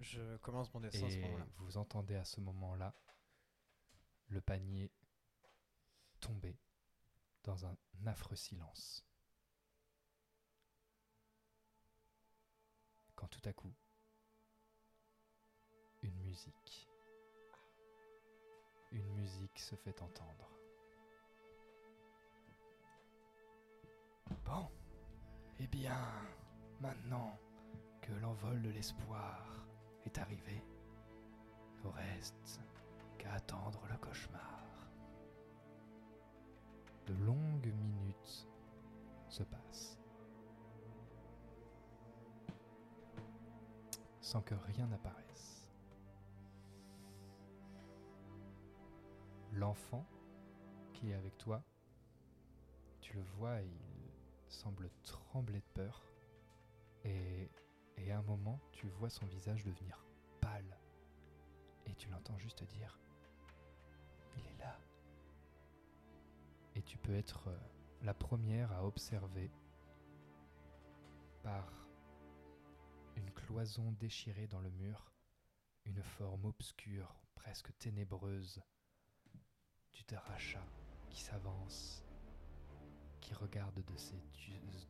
[0.00, 1.46] Je commence mon dessin à ce Et moment-là.
[1.58, 2.94] vous entendez à ce moment-là
[4.28, 4.90] le panier
[6.20, 6.56] tomber
[7.42, 9.04] dans un affreux silence.
[13.20, 13.74] Quand tout à coup,
[16.02, 16.88] une musique,
[18.92, 20.48] une musique se fait entendre.
[24.46, 24.70] Bon,
[25.58, 26.00] eh bien,
[26.80, 27.38] maintenant
[28.00, 29.66] que l'envol de l'espoir
[30.06, 30.64] est arrivé,
[31.84, 32.62] ne reste
[33.18, 34.64] qu'à attendre le cauchemar.
[37.06, 38.48] De longues minutes
[39.28, 39.99] se passe.
[44.30, 45.66] Sans que rien n'apparaisse.
[49.50, 50.06] L'enfant
[50.92, 51.64] qui est avec toi,
[53.00, 54.12] tu le vois, il
[54.46, 56.04] semble trembler de peur.
[57.02, 57.50] Et,
[57.96, 60.06] et à un moment, tu vois son visage devenir
[60.40, 60.78] pâle.
[61.86, 63.00] Et tu l'entends juste dire
[64.36, 64.78] Il est là.
[66.76, 67.58] Et tu peux être euh,
[68.02, 69.50] la première à observer
[71.42, 71.79] par
[73.20, 75.12] une cloison déchirée dans le mur,
[75.84, 78.62] une forme obscure, presque ténébreuse,
[79.92, 80.64] du dracha
[81.10, 82.02] qui s'avance,
[83.20, 84.20] qui regarde de ses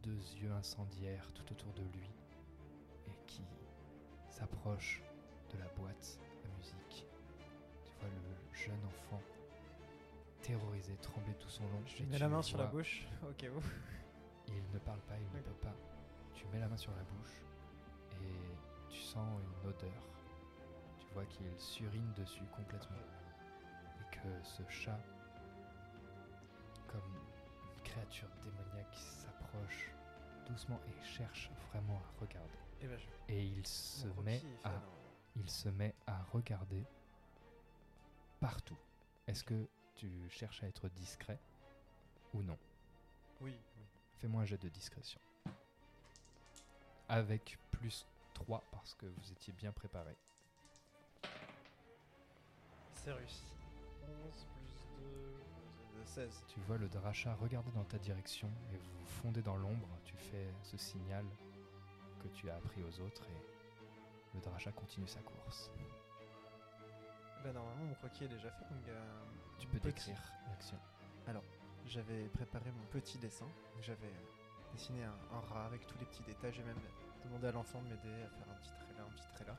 [0.03, 2.11] deux yeux incendiaires tout autour de lui
[3.07, 3.43] et qui
[4.29, 5.03] s'approche
[5.53, 7.07] de la boîte à musique.
[7.85, 9.21] Tu vois le jeune enfant
[10.41, 11.83] terrorisé, trembler tout son long.
[11.87, 13.61] Je et mets la main sur la bouche, au cas où.
[14.49, 15.75] Il ne parle pas, il ne peut pas.
[16.35, 17.43] Tu mets la main sur la bouche
[18.23, 20.03] et tu sens une odeur.
[21.01, 22.97] Tu vois qu'il surine dessus complètement.
[24.01, 24.99] Et que ce chat,
[26.89, 27.03] comme
[27.77, 29.93] une créature démoniaque, s'approche
[30.47, 32.59] doucement et cherche vraiment à regarder.
[32.81, 34.73] Et ben je- Et il se Mon met à,
[35.37, 36.85] il se met à regarder
[38.41, 38.77] partout.
[39.27, 41.39] Est-ce que tu cherches à être discret
[42.33, 42.59] ou non?
[43.41, 43.85] Oui, oui.
[44.19, 45.21] Fais-moi un jet de discrétion.
[47.09, 50.15] Avec plus 3 parce que vous étiez bien préparé.
[52.95, 53.43] C'est réussi.
[54.27, 54.47] 11
[54.97, 56.45] plus 2, 16.
[56.49, 59.89] Tu vois le dracha regarder dans ta direction et vous fondez dans l'ombre.
[60.05, 61.25] Tu fais ce signal
[62.23, 65.71] que tu as appris aux autres et le dracha continue sa course.
[67.43, 69.25] Ben normalement mon croquis est déjà fait donc euh,
[69.59, 70.77] Tu peux petit- décrire l'action.
[71.27, 71.43] Alors,
[71.87, 73.47] j'avais préparé mon petit dessin.
[73.81, 76.53] J'avais euh, dessiné un, un rat avec tous les petits détails.
[76.53, 76.77] J'ai même
[77.25, 79.57] demandé à l'enfant de m'aider à faire un petit trait là, un petit trait là.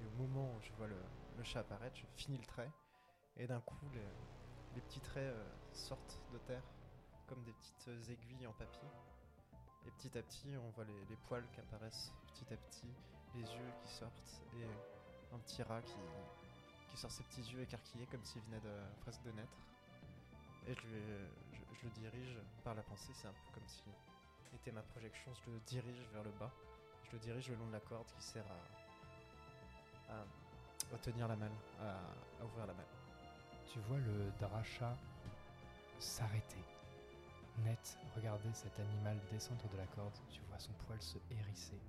[0.00, 0.96] Et au moment où je vois le,
[1.42, 2.70] chat apparaître, je finis le trait.
[3.36, 6.62] Et d'un coup, les, petits traits euh, sortent de terre
[7.26, 8.88] comme des petites euh, aiguilles en papier.
[9.86, 12.92] Et petit à petit, on voit les, poils qui apparaissent petit à petit,
[13.34, 14.64] les yeux qui sortent et
[15.34, 15.94] un petit rat qui,
[16.96, 18.72] sort ses petits yeux écarquillés comme s'il venait de
[19.02, 19.58] presque de naître.
[20.66, 20.80] Et je,
[21.74, 23.84] je le dirige par la pensée, c'est un peu comme si
[24.56, 26.52] était ma projection, je le dirige vers le bas.
[27.06, 28.44] Je le dirige le long de la corde qui sert
[30.08, 32.86] à, tenir la malle, à, ouvrir la malle.
[33.66, 34.96] Tu vois le dracha
[35.98, 36.64] s'arrêter.
[37.64, 40.18] Net, regardez cet animal descendre de la corde.
[40.30, 41.80] Tu vois son poil se hérisser.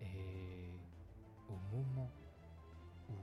[0.00, 0.70] Et
[1.48, 2.10] au moment
[3.08, 3.14] où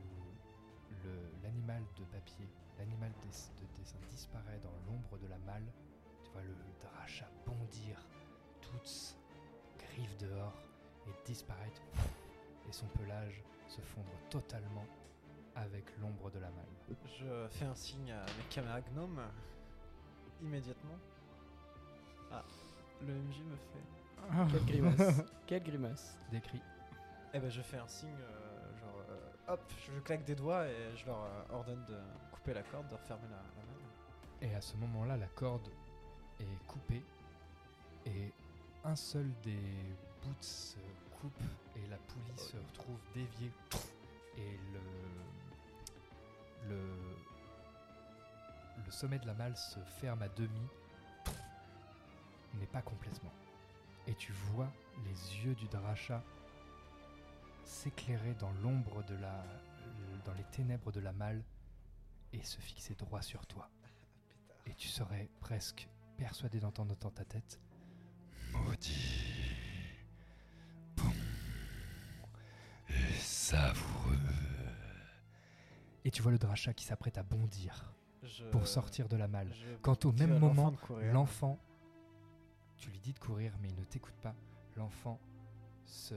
[1.44, 2.48] l'animal de papier,
[2.80, 3.28] l'animal de
[3.78, 5.72] dessin disparaît dans l'ombre de la malle,
[6.24, 8.00] tu vois le dracha bondir,
[8.62, 9.18] toutes
[10.20, 10.54] dehors,
[11.08, 11.82] et disparaître,
[12.68, 14.86] et son pelage se fondre totalement
[15.56, 16.96] avec l'ombre de la malle.
[17.20, 19.22] Je fais un signe à mes camarades gnomes
[20.42, 20.98] immédiatement.
[22.32, 22.44] Ah,
[23.02, 24.52] le MJ me fait.
[24.52, 25.22] Quelle grimace.
[25.48, 26.18] Quelle grimace.
[26.32, 26.62] Décrit.
[27.34, 30.96] Eh ben je fais un signe, euh, genre euh, hop, je claque des doigts et
[30.96, 31.98] je leur euh, ordonne de
[32.32, 33.84] couper la corde, de refermer la, la malle.
[34.42, 35.68] Et à ce moment-là, la corde
[36.40, 37.04] est coupée
[38.06, 38.32] et
[38.84, 40.78] un seul des bouts se
[41.20, 41.42] coupe
[41.76, 43.52] et la poulie se retrouve déviée
[44.38, 44.82] et le,
[46.70, 46.82] le,
[48.86, 50.68] le sommet de la malle se ferme à demi,
[52.56, 53.32] mais pas complètement.
[54.08, 54.72] Et tu vois
[55.06, 56.22] les yeux du dracha
[57.64, 59.44] s'éclairer dans l'ombre de la,
[60.26, 61.42] dans les ténèbres de la malle
[62.34, 63.70] et se fixer droit sur toi.
[64.66, 67.60] Et tu serais presque persuadé d'entendre dans ta tête
[68.54, 69.96] Maudit,
[70.98, 71.12] bon
[72.90, 74.18] et savoureux.
[76.06, 79.52] Et tu vois le dracha qui s'apprête à bondir Je- pour sortir de la malle.
[79.54, 80.74] je Quand au même moment,
[81.12, 81.60] l'enfant,
[82.78, 84.36] tu lui dis de courir, mais il ne t'écoute pas.
[84.76, 85.20] L'enfant
[85.86, 86.16] se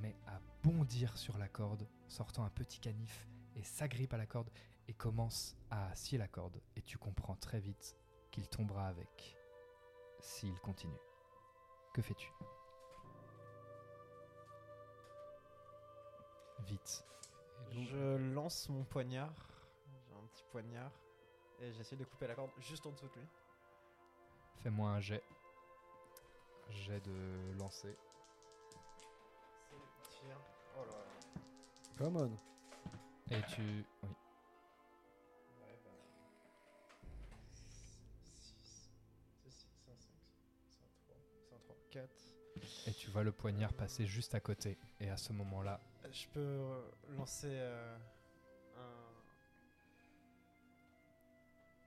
[0.00, 4.50] met à bondir sur la corde, sortant un petit canif et s'agrippe à la corde
[4.88, 6.60] et commence à scier la corde.
[6.76, 7.96] Et tu comprends très vite
[8.30, 9.36] qu'il tombera avec
[10.20, 10.92] s'il continue.
[11.96, 12.30] Que fais-tu?
[16.66, 17.06] Vite.
[17.70, 19.32] Je lance mon poignard,
[20.06, 20.90] j'ai un petit poignard,
[21.58, 23.26] et j'essaie de couper la corde juste en dessous de lui.
[24.62, 25.22] Fais-moi un jet.
[26.68, 27.96] Jet de lancer.
[30.10, 30.38] Tiens.
[30.76, 31.40] Oh là là.
[31.96, 32.36] Come on.
[33.34, 33.86] Et tu.
[34.02, 34.10] Oui.
[42.86, 44.78] Et tu vois le poignard passer juste à côté.
[45.00, 45.80] Et à ce moment-là,
[46.10, 47.96] Je peux euh, lancer euh,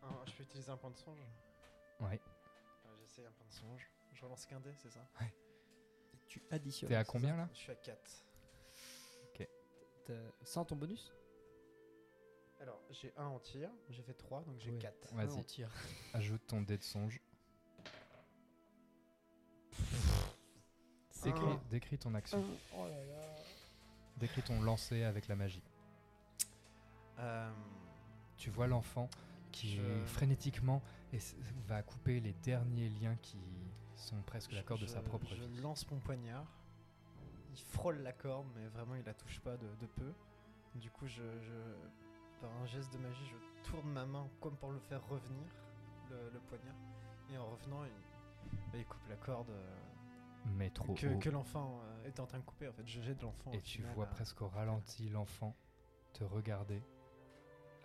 [0.03, 0.07] un...
[0.07, 1.19] un- Je peux utiliser un point de songe?
[2.01, 2.19] Ouais.
[2.85, 3.89] Euh, J'essaye un point de songe.
[4.13, 5.05] Je relance qu'un dé, c'est ça?
[6.27, 6.89] Tu additionnes.
[6.89, 7.49] T'es à combien là?
[7.53, 8.25] Je suis à 4.
[10.05, 11.13] T'as- Sans ton bonus?
[12.59, 14.77] Alors, j'ai 1 en tir, j'ai fait 3, donc j'ai Ouais.
[14.79, 15.13] 4.
[15.13, 15.65] Ouais, Vas-y.
[16.13, 17.21] Ajoute ton dé de songe.
[21.24, 21.32] Un.
[21.32, 22.43] Décris, décris ton action.
[22.76, 23.36] Oh là là.
[24.17, 25.63] Décris ton lancer avec la magie.
[27.20, 27.51] Euh,
[28.38, 29.09] Tu vois l'enfant
[29.51, 30.82] qui Je- frénétiquement
[31.67, 33.38] va couper les derniers liens qui
[33.97, 35.61] sont presque la corde de sa je- propre je vie.
[35.61, 36.45] lance mon poignard.
[37.51, 40.13] Il frôle la corde, mais vraiment il la touche pas de, de peu.
[40.76, 44.72] Du coup, je, je- par un geste de magie, je tourne ma main comme pour
[44.72, 45.49] le faire revenir,
[46.09, 46.76] le, le poignard.
[47.34, 47.91] Et en revenant, il,
[48.72, 49.76] bah, il coupe la corde euh,
[50.45, 51.19] Mais trop que, haut.
[51.19, 52.67] que l'enfant euh, était en train de couper.
[52.67, 53.51] En fait, je jette l'enfant.
[53.51, 55.55] Et tu final vois à- presque au ralenti l'enfant
[56.13, 56.81] te regarder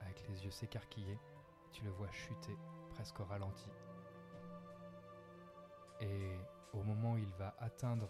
[0.01, 1.19] avec les yeux s'écarquiller.
[1.73, 2.57] Tu le vois chuter
[2.91, 3.69] presque au ralenti.
[6.01, 6.37] Et
[6.73, 8.09] au moment où il va atteindre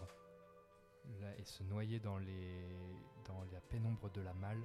[1.20, 2.66] la- et se noyer dans, les,
[3.24, 4.62] dans la pénombre de la malle,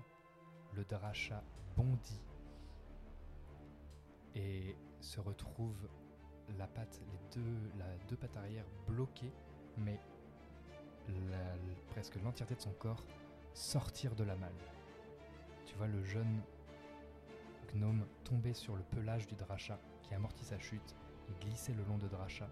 [0.74, 1.44] le dracha
[1.76, 2.22] bondit
[4.36, 5.88] et se retrouve
[6.58, 9.34] la patte, les deux, la deux pattes arrière bloquées,
[9.80, 10.00] mais
[11.88, 13.04] presque l'entièreté de son corps
[13.54, 14.52] sortir de la malle.
[15.66, 16.42] Tu vois le jeune
[17.74, 20.96] gnome tomber sur le pelage du dracha qui amortit sa chute,
[21.30, 22.48] et glisser le long de dracha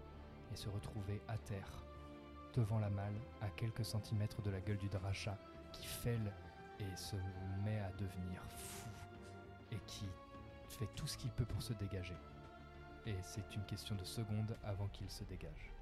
[0.52, 1.84] et se retrouver à terre,
[2.54, 5.36] devant la malle, à quelques centimètres de la gueule du dracha
[5.72, 6.32] qui fêle
[6.78, 7.16] et se
[7.64, 8.88] met à devenir fou
[9.72, 10.06] et qui
[10.68, 12.16] fait tout ce qu'il peut pour se dégager.
[13.06, 15.72] Et c'est une question de secondes avant qu'il se dégage.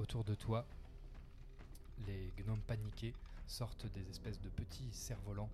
[0.00, 0.64] Autour de toi,
[2.06, 3.12] les gnomes paniqués
[3.46, 5.50] sortent des espèces de petits cerfs-volants.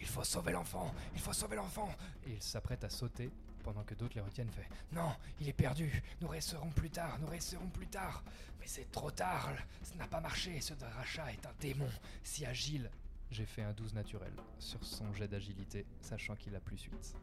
[0.00, 1.94] Il faut sauver l'enfant Il faut sauver l'enfant
[2.26, 3.30] Et ils s'apprêtent à sauter
[3.62, 4.48] pendant que d'autres les retiennent.
[4.50, 8.24] Fait Non, il est perdu Nous resterons plus tard Nous resterons plus tard
[8.58, 11.90] Mais c'est trop tard Ça n'a pas marché Ce Dracha est un démon
[12.22, 12.90] si agile
[13.30, 17.16] J'ai fait un 12 naturel sur son jet d'agilité, sachant qu'il a plus 8.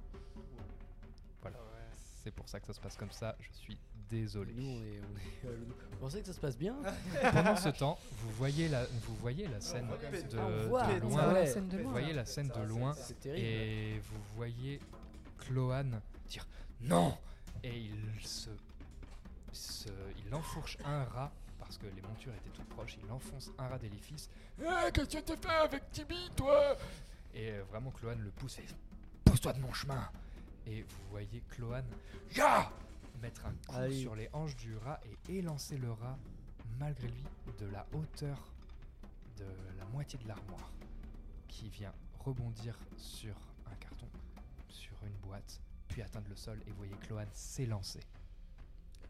[1.41, 1.57] Voilà.
[2.23, 3.35] C'est pour ça que ça se passe comme ça.
[3.39, 3.79] Je suis
[4.09, 4.53] désolé.
[4.53, 4.99] Nous, on est.
[5.01, 5.57] On, est, euh,
[6.01, 6.75] on que ça se passe bien.
[7.33, 9.87] Pendant ce temps, vous voyez la, vous voyez la scène
[10.29, 10.37] de,
[10.67, 10.83] loin.
[10.99, 11.09] Vous
[11.89, 12.93] voyez la scène de loin.
[13.25, 14.79] Et vous voyez
[15.39, 16.45] Cloane dire
[16.81, 17.17] non
[17.63, 18.49] Et il se,
[19.51, 19.89] se-
[20.25, 22.97] il enfourche un rat parce que les montures étaient toutes proches.
[23.03, 24.29] Il enfonce un rat d'édifice.
[24.59, 26.75] Eh, qu'est-ce que tu fait avec Tibi, toi?
[27.33, 28.65] Et euh, vraiment, Cloane le pousse et
[29.25, 30.09] pousse-toi de mon chemin.
[30.65, 31.85] Et vous voyez Cloane
[32.35, 32.71] Ya
[33.21, 33.99] mettre un coup Allez.
[33.99, 36.17] sur les hanches du rat et élancer le rat
[36.79, 37.23] malgré lui
[37.59, 38.51] de la hauteur
[39.37, 39.45] de
[39.77, 40.71] la moitié de l'armoire
[41.47, 43.35] qui vient rebondir sur
[43.71, 44.07] un carton,
[44.69, 48.01] sur une boîte, puis atteindre le sol et vous voyez Cloane s'élancer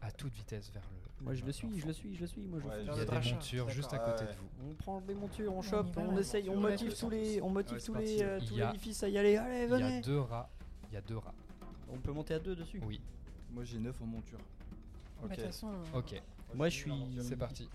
[0.00, 1.24] à toute vitesse vers le.
[1.24, 2.42] Moi je le suis, je le suis, je le suis.
[2.46, 4.48] Moi je Ouais, Il y a des montures juste à côté de vous.
[4.70, 7.82] On prend les montures, on chope, on essaye, on motive tous les, on motive Ouais,
[7.82, 9.36] tous les, euh, a- l'édifice à y aller.
[9.36, 10.00] Allez, Il y a venez.
[10.02, 10.48] deux rats.
[10.90, 11.34] Il y a deux rats.
[11.90, 12.80] On peut monter à deux dessus.
[12.86, 13.00] Oui.
[13.50, 14.38] Moi j'ai 9 en monture.
[15.22, 15.28] Ok.
[15.28, 16.22] Bah, de toute façon, euh, Ok.
[16.54, 16.92] Moi je suis.
[17.22, 17.68] C'est parti.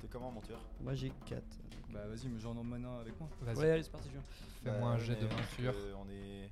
[0.00, 0.58] T'es comment en monture?
[0.80, 1.42] Moi j'ai 4.
[1.90, 3.28] Bah vas-y, mais j'en emmène un avec moi.
[3.42, 3.56] Vas-y.
[3.56, 4.22] Ouais, allez, c'est parti, je viens.
[4.62, 5.74] Fais-moi Bah, un jet de monture.
[5.98, 6.50] On est.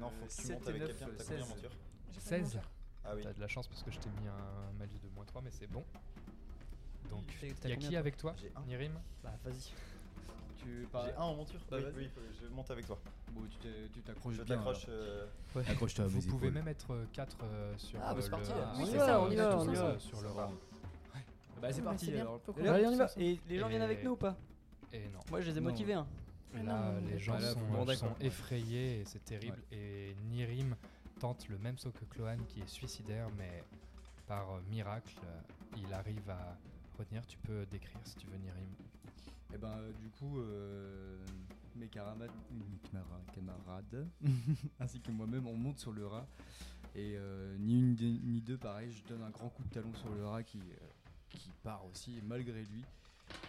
[0.00, 1.06] Non, faut que tu sept montes et avec neuf, quelqu'un.
[1.16, 1.28] T'as 16.
[1.28, 1.70] combien en monture?
[2.10, 2.70] J'ai pas de 16 monture.
[3.04, 3.22] Ah oui.
[3.22, 5.50] T'as de la chance parce que je t'ai mis un malus de moins 3, mais
[5.52, 5.84] c'est bon.
[7.10, 7.98] Donc, T'as- il t'as y a combien, qui toi?
[8.00, 8.34] avec toi?
[8.36, 8.62] J'ai un.
[8.62, 8.92] Nirim?
[9.22, 9.72] Bah vas-y.
[10.66, 11.94] Tu J'ai un en monture Bah, Oui, vas-y.
[11.96, 12.98] oui, faut- je monte avec toi.
[13.30, 14.56] Bon, tu t'es- tu t'accroches Je bien.
[14.56, 14.86] t'accroche.
[14.88, 15.26] euh,
[15.68, 16.54] Accroche-toi à Vous mes pouvez épaules.
[16.58, 17.36] même être 4
[17.76, 18.50] sur Ah, bah, euh, c'est le parti.
[18.76, 19.98] On y sur, va, euh, on y va, sur on y le- va.
[20.00, 20.28] Sur le.
[20.28, 22.40] Bah c'est Ouais, parti alors.
[22.58, 23.06] Et allez, on y va.
[23.16, 24.36] Et les gens viennent avec nous ou pas?
[24.92, 25.20] Et non.
[25.30, 25.70] Moi je les ai Non.
[25.70, 25.94] motivés.
[25.94, 26.06] Hein.
[26.54, 29.62] Ah Là, non, les gens pas là, sont, effrayés et c'est terrible.
[29.72, 30.74] Et Nirim
[31.20, 33.62] tente le même saut que Cloane qui est suicidaire, mais
[34.26, 35.40] par euh, miracle, euh,
[35.78, 36.56] il arrive à
[36.98, 37.24] retenir.
[37.26, 38.68] Tu peux décrire si tu veux Nirim.
[39.54, 41.16] Et ben euh, du coup, euh,
[41.76, 42.30] mes camarades,
[44.80, 46.26] ainsi que moi-même, on monte sur le rat.
[46.94, 50.14] Et euh, ni une ni deux, pareil, je donne un grand coup de talon sur
[50.14, 50.60] le rat qui,
[51.28, 52.84] qui part aussi malgré lui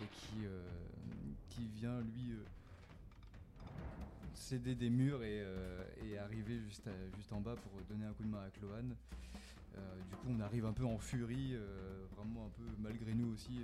[0.01, 0.45] et qui,
[1.49, 2.35] qui vient lui
[4.33, 5.45] céder des murs et,
[6.03, 8.93] et arriver juste, juste en bas pour donner un coup de main à Cloane.
[10.09, 11.55] Du coup, on arrive un peu en furie,
[12.17, 13.61] vraiment un peu malgré nous aussi,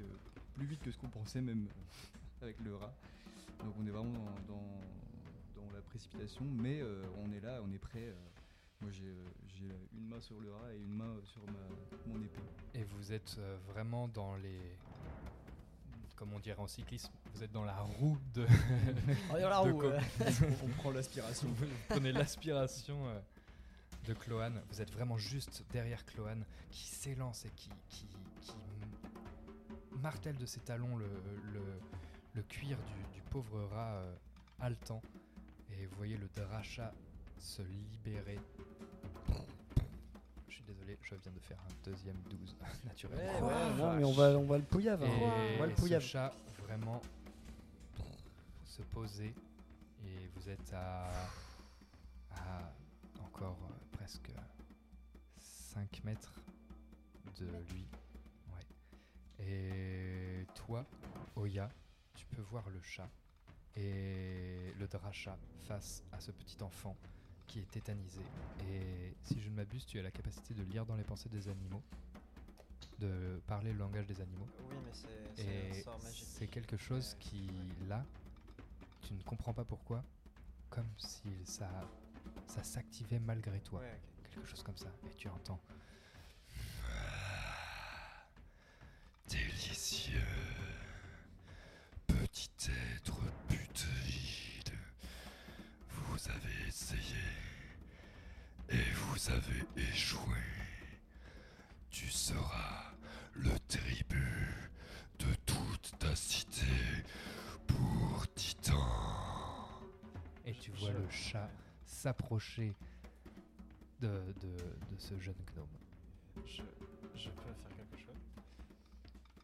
[0.56, 1.68] plus vite que ce qu'on pensait même
[2.44, 2.94] avec le rat.
[3.64, 7.72] Donc on est vraiment dans, dans- dans la précipitation, mais euh, on est là, on
[7.72, 8.04] est prêt.
[8.08, 8.14] euh,
[8.82, 12.22] Moi j'ai euh, j'ai une main sur le rat et une main sur ma, mon
[12.22, 12.42] épée.
[12.74, 13.38] Et vous êtes
[13.68, 14.60] vraiment dans les.
[16.16, 18.46] Comme on dirait en cyclisme, vous êtes dans la roue de.
[19.32, 20.00] Oh, dans la roue, ouais.
[20.64, 21.48] On prend l'aspiration.
[21.50, 23.20] Vous prenez l'aspiration euh,
[24.08, 24.62] de Cloane.
[24.70, 28.06] Vous êtes vraiment juste derrière Cloane qui s'élance et qui, qui,
[30.02, 31.06] martèle de ses talons le,
[31.54, 31.62] le,
[32.34, 34.16] le cuir du, du pauvre rat euh,
[34.60, 35.02] haletant.
[35.72, 36.92] Et vous voyez le dracha
[37.40, 38.40] se libérer.
[40.48, 42.56] Je suis désolé, je viens de faire un deuxième 12
[42.86, 43.20] naturel.
[43.20, 45.04] Ouais, ouais, non, mais on va, on va le pouillave.
[45.04, 45.08] hein.
[45.08, 46.02] Et On va le ce pouillave.
[46.04, 47.02] chat vraiment
[48.66, 49.34] se poser
[50.06, 51.10] et vous êtes à,
[52.32, 52.74] à
[53.24, 54.32] encore euh, presque
[55.38, 56.34] 5 mètres
[57.40, 57.86] de lui.
[58.50, 59.46] Ouais.
[59.46, 60.86] Et toi,
[61.36, 61.70] Oya,
[62.34, 63.08] tu peux voir le chat
[63.76, 66.96] et le dracha face à ce petit enfant
[67.46, 68.22] qui est tétanisé.
[68.68, 71.48] Et si je ne m'abuse, tu as la capacité de lire dans les pensées des
[71.48, 71.84] animaux,
[73.00, 74.48] de parler le langage des animaux.
[74.70, 77.48] Oui, mais c'est- c'est quelque chose qui,
[77.88, 78.04] là,
[79.02, 80.04] tu ne comprends pas pourquoi,
[80.72, 81.70] comme si ça,
[82.48, 83.82] ça s'activait malgré toi.
[83.82, 84.00] Ouais,
[84.34, 84.92] Quelque chose comme ça.
[85.06, 85.60] Et tu entends.
[89.30, 90.24] Délicieux.
[92.34, 94.74] Petit être putride.
[95.88, 97.22] Vous avez essayé.
[98.70, 100.42] Et vous avez échoué.
[101.92, 102.96] Tu seras
[103.36, 104.72] le tribut
[105.20, 106.66] de toute ta cité
[107.68, 109.70] pour Titan.
[110.44, 111.52] Et tu vois le chat
[111.86, 112.74] s'approcher
[114.02, 114.08] de,
[114.42, 115.68] de, de ce jeune gnome.
[116.48, 116.64] Je,
[117.16, 118.16] je peux faire quelque chose?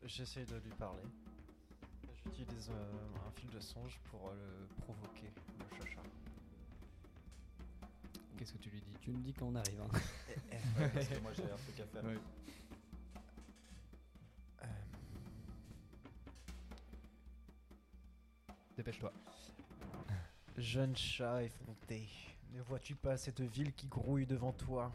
[0.05, 1.03] J'essaye de lui parler.
[2.39, 5.29] J'utilise euh, un fil de songe pour euh, le provoquer,
[5.59, 5.99] le chacha.
[8.37, 9.81] Qu'est-ce que tu lui dis Tu me dis quand on arrive.
[9.81, 9.89] hein.
[10.79, 12.03] Ouais, parce que moi j'ai un truc à faire.
[12.05, 12.17] Ouais.
[14.63, 14.65] Euh,
[18.77, 19.11] Dépêche-toi.
[20.57, 22.07] Jeune chat effronté,
[22.53, 24.91] ne vois-tu pas cette ville qui grouille devant toi,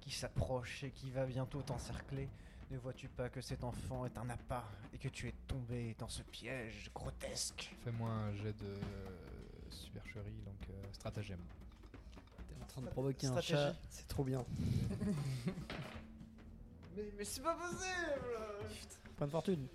[0.00, 2.28] qui s'approche et qui va bientôt t'encercler?
[2.70, 6.08] Ne vois-tu pas que cet enfant est un appât et que tu es tombé dans
[6.08, 8.74] ce piège grotesque Fais-moi un jet de
[9.70, 11.38] supercherie, donc euh, stratagème.
[12.48, 13.52] T'es en train de provoquer un Stratégie.
[13.54, 14.44] chat, c'est trop bien.
[16.96, 17.84] Mais, mais c'est pas possible
[19.18, 19.66] Point de fortune.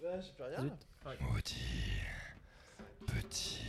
[0.00, 0.62] Ouais, j'ai plus rien.
[0.62, 0.72] Zut.
[1.20, 2.00] Maudit
[3.06, 3.59] petit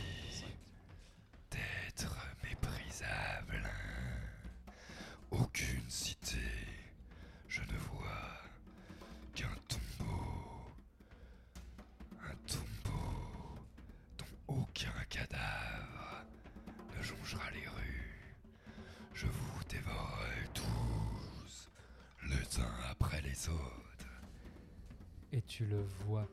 [25.32, 26.28] Et tu le vois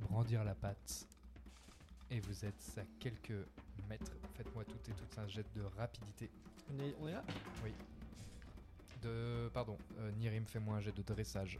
[0.00, 1.08] brandir la patte.
[2.10, 3.32] Et vous êtes à quelques
[3.88, 4.12] mètres.
[4.34, 6.30] Faites-moi tout et tout un jet de rapidité.
[6.70, 7.24] On est, on est là?
[7.64, 7.72] Oui.
[9.02, 9.50] De.
[9.52, 11.58] Pardon, euh, Nirim, fais-moi un jet de dressage.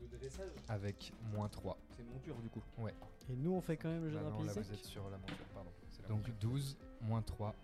[0.00, 0.52] De dressage?
[0.68, 1.76] Avec moins 3.
[1.96, 2.62] C'est monture du coup.
[2.78, 2.94] Ouais.
[3.28, 5.18] Et nous, on fait quand même le Bah de non, là vous êtes sur la
[5.18, 5.70] monture, pardon.
[5.90, 6.34] C'est la Donc monture.
[6.40, 7.54] 12 moins 3.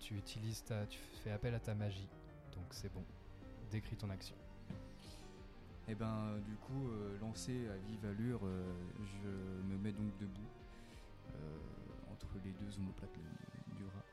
[0.00, 0.86] Tu utilises ta.
[0.86, 2.08] Tu fais appel à ta magie.
[2.52, 3.04] Donc c'est bon.
[3.70, 4.34] Décris ton action.
[5.88, 9.28] Et ben euh, du coup, euh, lancé à vive allure, euh, je
[9.68, 10.48] me mets donc debout
[12.10, 13.10] entre les deux omoplates
[13.76, 14.04] du- rat.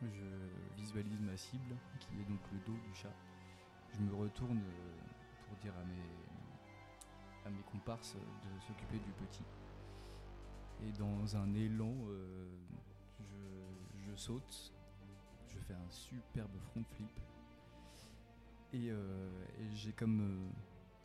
[0.00, 3.12] Je visualise ma cible, qui est donc le dos du chat.
[3.92, 4.62] Je me retourne
[5.42, 9.44] pour dire à mes, comparses de s'occuper du petit.
[10.82, 11.94] Et dans un élan,
[13.20, 14.72] je, saute,
[15.48, 17.20] je fais un superbe front flip.
[18.72, 18.90] Et,
[19.74, 20.50] j'ai comme,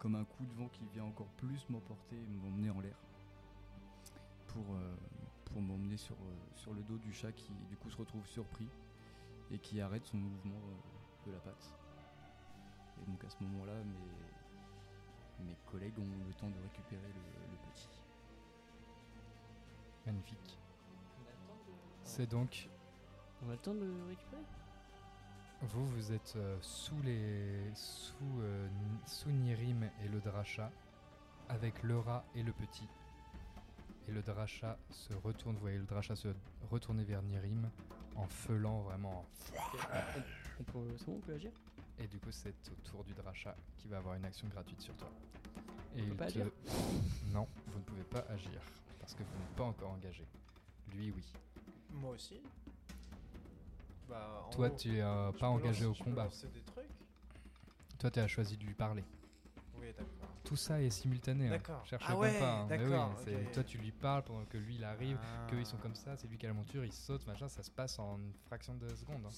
[0.04, 2.98] comme un coup de vent qui vient encore plus m'emporter et m'emmener en l'air.
[4.48, 4.96] Pour, euh,
[5.46, 8.68] pour m'emmener sur, euh, sur le dos du chat qui du coup se retrouve surpris
[9.50, 11.74] et qui arrête son mouvement euh, de la patte.
[13.02, 13.82] Et donc à ce moment-là,
[15.40, 18.02] mes, mes collègues ont le temps de récupérer le, le petit.
[20.06, 20.60] Magnifique.
[22.04, 22.68] C'est donc.
[23.42, 24.44] On a le temps de le récupérer?
[25.70, 27.72] Vous, vous êtes euh, sous les.
[27.74, 28.68] sous, euh,
[29.08, 30.72] sous Nirim et le Dracha,
[31.50, 32.88] avec le rat et le petit.
[34.08, 36.28] Et le Dracha se retourne, vous voyez le Dracha se
[36.70, 37.70] retourner vers Nirim
[38.16, 39.26] en feulant vraiment.
[40.60, 41.52] On peut- C'est bon, on peut agir?
[42.00, 44.96] Et du coup, c'est au tour du Dracha qui va avoir une action gratuite sur
[44.98, 45.10] toi.
[45.96, 46.52] Et On peut il pas te- agir?
[47.32, 48.60] Non, vous ne pouvez pas agir
[49.00, 50.26] parce que vous n'êtes pas encore engagé.
[50.94, 51.24] Lui, oui.
[51.92, 52.42] Moi aussi.
[54.10, 56.24] Bah, en Toi, gros, tu es euh, pas engagé lancer- au combat.
[56.26, 56.86] lancer des trucs
[58.00, 59.04] Toi, tu as choisi de lui parler.
[59.80, 60.30] Oui, d'accord.
[60.44, 61.48] Tout ça est simultané.
[61.48, 61.52] hein.
[61.52, 61.86] D'accord.
[61.86, 62.62] Cherche Ah ouais, pas.
[62.62, 62.68] hein.
[62.70, 63.52] Mais oui, ok.
[63.54, 65.48] Toi, tu lui parles pendant que lui il arrive, Ah.
[65.50, 67.64] qu'eux ils sont comme ça, c'est lui qui a la monture, il saute, machin, ça
[67.64, 69.24] se passe en une fraction de seconde.
[69.26, 69.30] hein.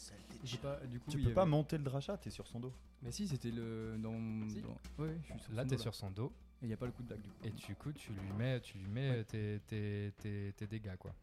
[0.43, 2.73] J'ai pas, du coup, Tu peux pas monter le drachat, t'es sur son dos.
[3.03, 3.97] Mais si, c'était le.
[3.99, 4.49] Dans.
[4.49, 4.61] Si.
[4.61, 6.33] dans- Ouais, ouais, je suis sur Là, son t'es dos, sur son dos.
[6.61, 7.35] Et il n'y a pas le coup de dague du coup.
[7.43, 11.13] Et du coup, tu lui mets, tu lui mets tes, tes, tes, tes dégâts, quoi.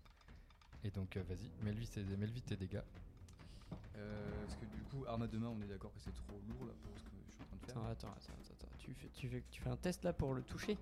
[0.84, 2.82] Et donc, euh, vas-y, mets-lui tes, mets tes dégâts.
[3.96, 6.40] Euh, parce que du coup, arme à deux mains, on est d'accord que c'est trop
[6.48, 7.76] lourd là pour ce que je suis en train de faire.
[7.78, 8.68] Attends, attends, attends, attends.
[8.78, 10.76] Tu fais, tu, fais, tu fais un test là pour le toucher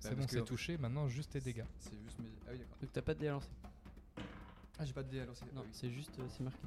[0.00, 1.64] C'est Ouais, bon, parce c'est que- touché, maintenant juste tes dégâts.
[1.78, 2.28] C'est juste mes.
[2.46, 2.76] Ah oui, d'accord.
[2.80, 3.50] Donc t'as pas de dé à lancer
[4.78, 5.44] Ah, j'ai pas de dé à lancer.
[5.54, 5.70] Non, Ah oui.
[5.72, 6.58] c'est juste, euh, c'est marqué.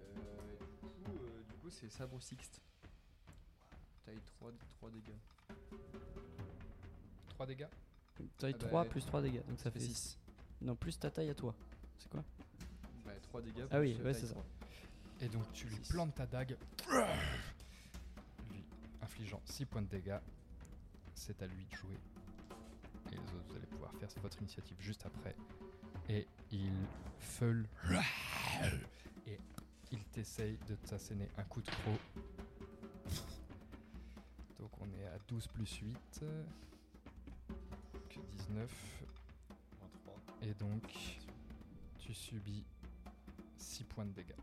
[0.00, 0.14] Euh,
[0.82, 2.60] du coup, euh, du coup, c'est sabre sixte.
[4.04, 5.16] Taille 3, 3 dégâts.
[7.28, 7.66] 3 dégâts
[8.38, 10.18] Taille Ah bah, 3 plus 3 dégâts, donc ça, fait 6.
[10.60, 11.54] Non, plus ta taille à toi.
[11.96, 12.22] C'est quoi?
[13.10, 13.64] Bah, 3 dégâts.
[13.70, 14.34] Ah oui, ouais, c'est ça.
[14.34, 14.44] 3.
[15.22, 15.92] Et donc, tu lui Six.
[15.92, 16.56] plantes ta dague,
[18.50, 18.64] lui
[19.02, 20.18] infligeant 6 points de dégâts.
[21.14, 21.98] C'est à lui de jouer.
[23.12, 25.34] Et les autres, vous allez pouvoir faire votre initiative juste après.
[26.08, 26.72] Et il
[27.18, 27.66] feule.
[29.26, 29.38] Et
[29.92, 32.00] il t'essaye de t'asséner un coup de croc.
[34.58, 36.24] Donc on est à 12 plus 8.
[38.08, 39.02] Que 19.
[40.42, 40.82] Et donc,
[41.98, 42.64] tu subis
[43.80, 44.34] 6 points de dégâts.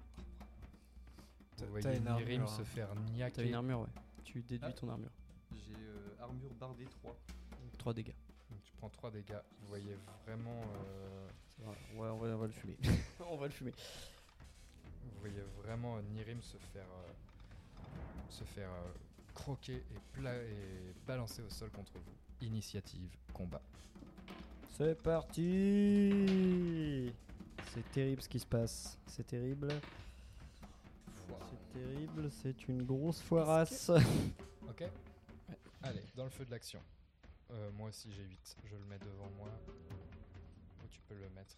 [1.56, 2.66] T'as- Vous t'as voyez une Nirim armure, se hein.
[2.66, 3.48] faire T'as niaquer.
[3.48, 3.88] une armure, ouais.
[4.24, 4.74] Tu déduis Ah.
[4.74, 5.12] ton armure.
[5.52, 7.12] J'ai euh, armure bardée 3.
[7.12, 8.14] Donc 3 dégâts.
[8.50, 9.36] Donc tu prends 3 dégâts.
[9.62, 11.28] Vous voyez vraiment, euh,
[11.60, 12.78] Ouais, on va, on va le fumer.
[13.30, 13.72] on va le fumer.
[15.04, 17.12] vous voyez vraiment Nirim se faire, euh,
[18.30, 18.92] se faire euh,
[19.36, 22.46] croquer et, pla- et balancer au sol contre vous.
[22.46, 23.62] Initiative, combat.
[24.78, 25.42] C'est parti
[27.74, 28.98] C'est terrible ce qui se passe.
[29.08, 29.70] C'est terrible.
[31.50, 33.92] C'est terrible, c'est une grosse foirasse.
[34.70, 34.84] Ok
[35.82, 36.80] Allez, dans le feu de l'action.
[37.52, 38.58] Euh, moi aussi j'ai 8.
[38.66, 39.50] Je le mets devant moi.
[40.84, 41.56] Où tu peux le mettre.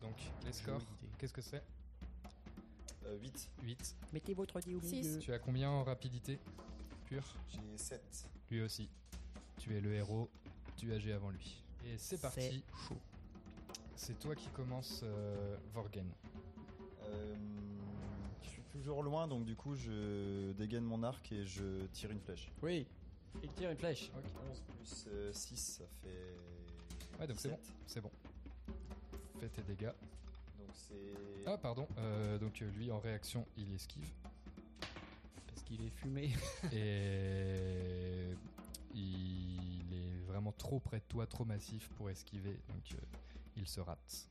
[0.00, 0.82] Donc, les scores,
[1.18, 1.62] qu'est-ce que c'est
[3.06, 3.50] 8.
[3.62, 3.96] 8.
[4.12, 5.06] Mettez votre dé au Six.
[5.06, 5.18] milieu.
[5.20, 6.38] Tu as combien en rapidité
[7.06, 8.28] pure J'ai 7.
[8.50, 8.88] Lui aussi.
[9.58, 10.28] Tu es le héros,
[10.76, 11.62] tu agis avant lui.
[11.86, 12.62] Et c'est parti.
[12.88, 12.98] chaud.
[13.96, 16.10] C'est toi qui commence, euh, Vorgen.
[17.04, 17.34] Euh,
[18.42, 22.20] je suis toujours loin, donc du coup, je dégaine mon arc et je tire une
[22.20, 22.50] flèche.
[22.62, 22.86] Oui.
[23.42, 24.10] Il tire une flèche.
[24.50, 27.18] 11 plus 6, ça fait.
[27.20, 27.56] Ouais, donc c'est bon.
[27.56, 27.74] 17.
[27.86, 28.10] C'est bon.
[29.40, 29.92] Fais tes dégâts.
[30.58, 31.14] Donc c'est.
[31.46, 31.86] Ah, pardon.
[31.98, 34.08] euh, donc euh, lui, en réaction, il esquive.
[35.46, 36.30] Parce qu'il est fumé.
[36.72, 38.34] Et
[38.94, 42.58] il est vraiment trop près de toi, trop massif pour esquiver.
[42.68, 42.98] Donc euh,
[43.56, 44.28] il se rate.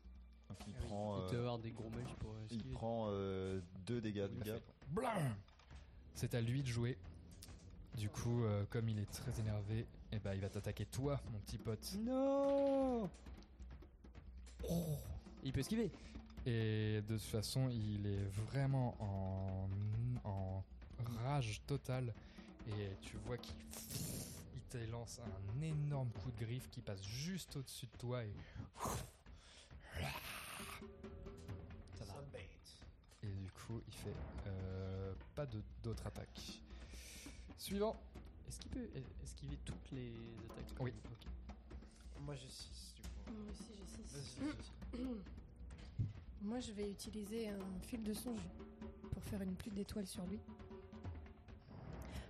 [0.68, 1.18] Il prend.
[1.18, 2.74] Il euh, doit avoir des gros mulches pour il esquiver.
[2.74, 4.60] prend 2 dégâts du gars.
[4.88, 5.36] Blam
[6.14, 6.98] C'est à lui de jouer.
[7.98, 11.40] Du coup, euh, comme il est très énervé, eh ben, il va t'attaquer toi, mon
[11.40, 11.96] petit pote.
[12.00, 13.10] Non
[15.44, 15.92] Il peut esquiver.
[16.46, 19.70] Et de toute façon, il est vraiment en,
[20.28, 20.64] en
[21.24, 22.14] rage totale.
[22.68, 23.56] Et tu vois qu'il
[24.56, 28.24] il te lance un énorme coup de griffe qui passe juste au-dessus de toi.
[28.24, 28.34] Et,
[33.74, 34.14] coup, il fait
[34.48, 35.46] euh, pas
[35.84, 36.62] d'autres attaques.
[37.58, 37.96] Suivant.
[38.48, 40.14] Est-ce qu'il peut es- esquiver toutes les
[40.50, 40.92] attaques Oui.
[41.12, 41.28] Ok.
[42.26, 43.34] Moi j'ai 6 du coup.
[43.34, 44.40] Moi aussi j'ai Vas-y, 6.
[44.40, 45.18] vas-y, vas-y.
[46.42, 48.42] Moi je vais utiliser un fil de songe
[49.12, 50.40] pour faire une pluie d'étoiles sur lui.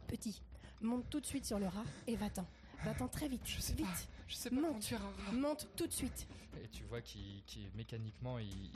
[0.07, 0.41] Petit,
[0.81, 2.45] monte tout de suite sur le rat et va-t'en.
[2.83, 3.41] Va-t'en très vite.
[3.45, 3.85] Je sais vite.
[3.85, 3.93] pas.
[4.27, 4.93] Je sais pas Monte.
[4.93, 5.31] un rat.
[5.31, 6.27] Monte tout de suite.
[6.63, 8.71] Et tu vois qu'il qu'il- mécaniquement il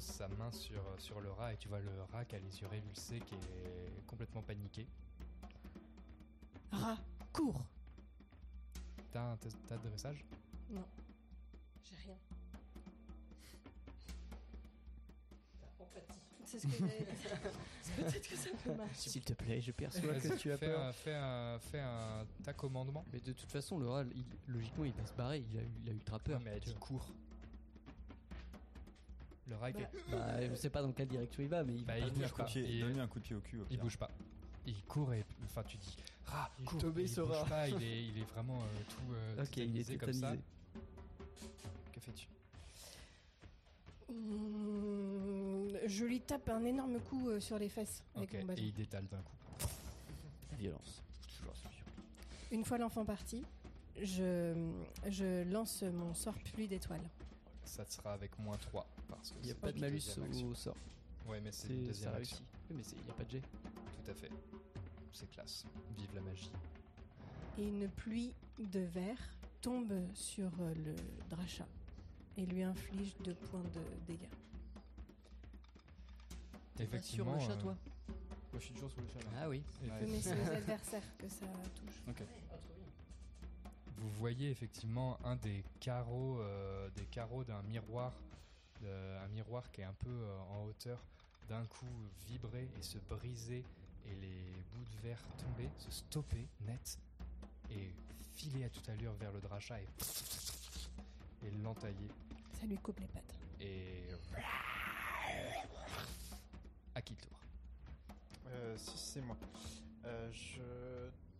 [0.00, 2.60] pose sa main sur, sur le rat et tu vois le rat qui a les
[2.60, 4.86] yeux révulsés, qui est complètement paniqué.
[6.72, 6.98] Rat,
[7.32, 7.62] cours.
[9.12, 10.24] T'as un test t'as de dressage
[10.70, 10.84] Non,
[11.84, 12.16] j'ai rien.
[16.46, 16.82] C'est ce que
[17.96, 19.10] Peut-être que ça peut marcher.
[19.10, 20.80] S'il te plaît, je perçois que tu as fais peur.
[20.82, 23.04] Un, fais un, fais un ta commandement.
[23.12, 25.44] Mais de toute façon, le rat, il- logiquement, il va se barrer.
[25.52, 26.38] Il a, eu- il a ultra peur.
[26.38, 27.12] Ouais, mais elle dit cours.
[29.50, 29.70] Le Bah.
[30.10, 32.32] Bah, je sais pas dans quelle direction il va, mais il Bah, va pas bouge
[32.34, 32.44] pas.
[32.44, 33.60] pied- Il- Donne-lui un coup de pied au cul.
[33.60, 34.10] au Il bouge pas.
[34.66, 35.96] Il court et enfin tu dis
[36.26, 36.80] rat Il est cours.
[36.80, 37.68] tombé, il bouge pas.
[37.68, 39.12] Il est, il est vraiment euh, tout.
[39.12, 40.34] euh, Ok, il est comme ça.
[41.92, 42.28] Que fais-tu?
[44.08, 48.44] Mmh, je lui tape un énorme coup euh, sur les fesses avec Ok.
[48.46, 49.66] mon Et il détale d'un coup.
[50.58, 51.02] Violence.
[52.52, 53.44] Une fois l'enfant parti,
[54.02, 54.54] je,
[55.08, 57.08] je lance mon sort pluie d'étoiles.
[57.70, 58.86] Ça sera avec moins 3.
[59.08, 60.02] Parce que Il n'y a pas de malus
[60.44, 60.76] au sort.
[61.26, 62.36] Ouais, mais c'est une deuxième ça action.
[62.36, 62.46] réussit.
[62.70, 63.40] Oui, mais il n'y a pas de jet.
[64.04, 64.30] Tout à fait.
[65.12, 65.64] C'est classe.
[65.96, 66.50] Vive la magie.
[67.58, 69.18] Et une pluie de verre
[69.60, 70.94] tombe sur euh, le
[71.28, 71.66] Dracha
[72.36, 74.18] et lui inflige deux points de dégâts.
[76.76, 77.76] T'es pas sur Effectivement, le chat, euh, toi?
[78.52, 79.18] Moi, je suis toujours sur le chat.
[79.20, 79.30] là.
[79.42, 79.62] Ah oui.
[79.82, 79.90] Ouais.
[80.08, 81.46] Mais c'est aux adversaires que ça
[81.76, 82.02] touche.
[82.08, 82.22] Ok.
[84.00, 88.12] Vous voyez effectivement un des carreaux, euh, des carreaux d'un miroir,
[88.84, 90.98] euh, un miroir qui est un peu euh, en hauteur,
[91.48, 91.86] d'un coup
[92.26, 93.62] vibrer et se briser
[94.06, 96.98] et les bouts de verre tomber, se stopper net
[97.70, 97.90] et
[98.34, 99.86] filer à toute allure vers le dracha et,
[101.46, 102.08] et l'entailler
[102.58, 103.34] Ça lui coupe les pattes.
[103.60, 104.04] et
[106.94, 107.38] à qui le tour?
[108.48, 109.36] Euh, si c'est moi.
[110.04, 110.60] Euh, je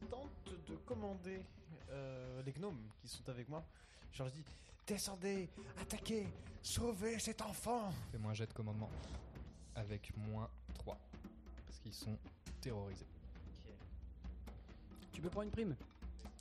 [0.08, 1.42] tente de commander
[1.90, 3.64] euh, les gnomes qui sont avec moi.
[4.12, 4.44] Je leur dis
[4.86, 5.48] Descendez,
[5.80, 6.26] attaquez,
[6.62, 8.90] sauvez cet enfant Fais-moi un jet de commandement
[9.76, 10.98] avec moins 3
[11.66, 12.16] parce qu'ils sont
[12.60, 13.06] terrorisés.
[15.12, 15.76] Tu peux prendre une prime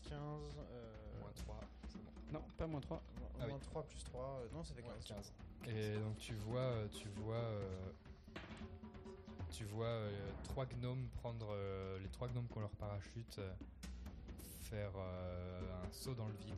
[0.10, 0.18] 15.
[0.18, 2.12] Euh, Moins 3, c'est bon.
[2.40, 3.02] Non, pas moins 3.
[3.20, 3.54] moins Ah oui.
[3.62, 4.42] 3 plus 3.
[4.54, 4.92] non, ça fait 15.
[4.92, 5.34] Ouais, 15.
[5.68, 7.92] Et donc tu vois, euh, tu vois, euh,
[9.52, 13.54] tu vois euh, trois gnomes prendre euh, les trois gnomes qui ont leur parachute, euh,
[14.64, 16.56] faire euh, un saut dans le vide.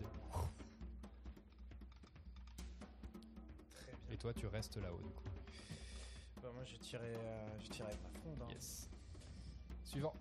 [3.69, 4.13] Très bien.
[4.13, 5.23] Et toi, tu restes là-haut du coup.
[6.41, 8.41] Bah, moi, je tirais, euh, je tirais avec ma fronde.
[8.43, 8.47] hein.
[8.51, 8.89] Yes.
[9.83, 10.13] Suivant.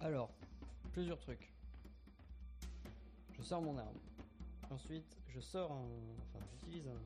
[0.00, 0.30] Alors,
[0.92, 1.52] plusieurs trucs.
[3.36, 3.98] Je sors mon arme.
[4.70, 5.86] Ensuite, je sors un.
[6.34, 7.00] Enfin, j'utilise un,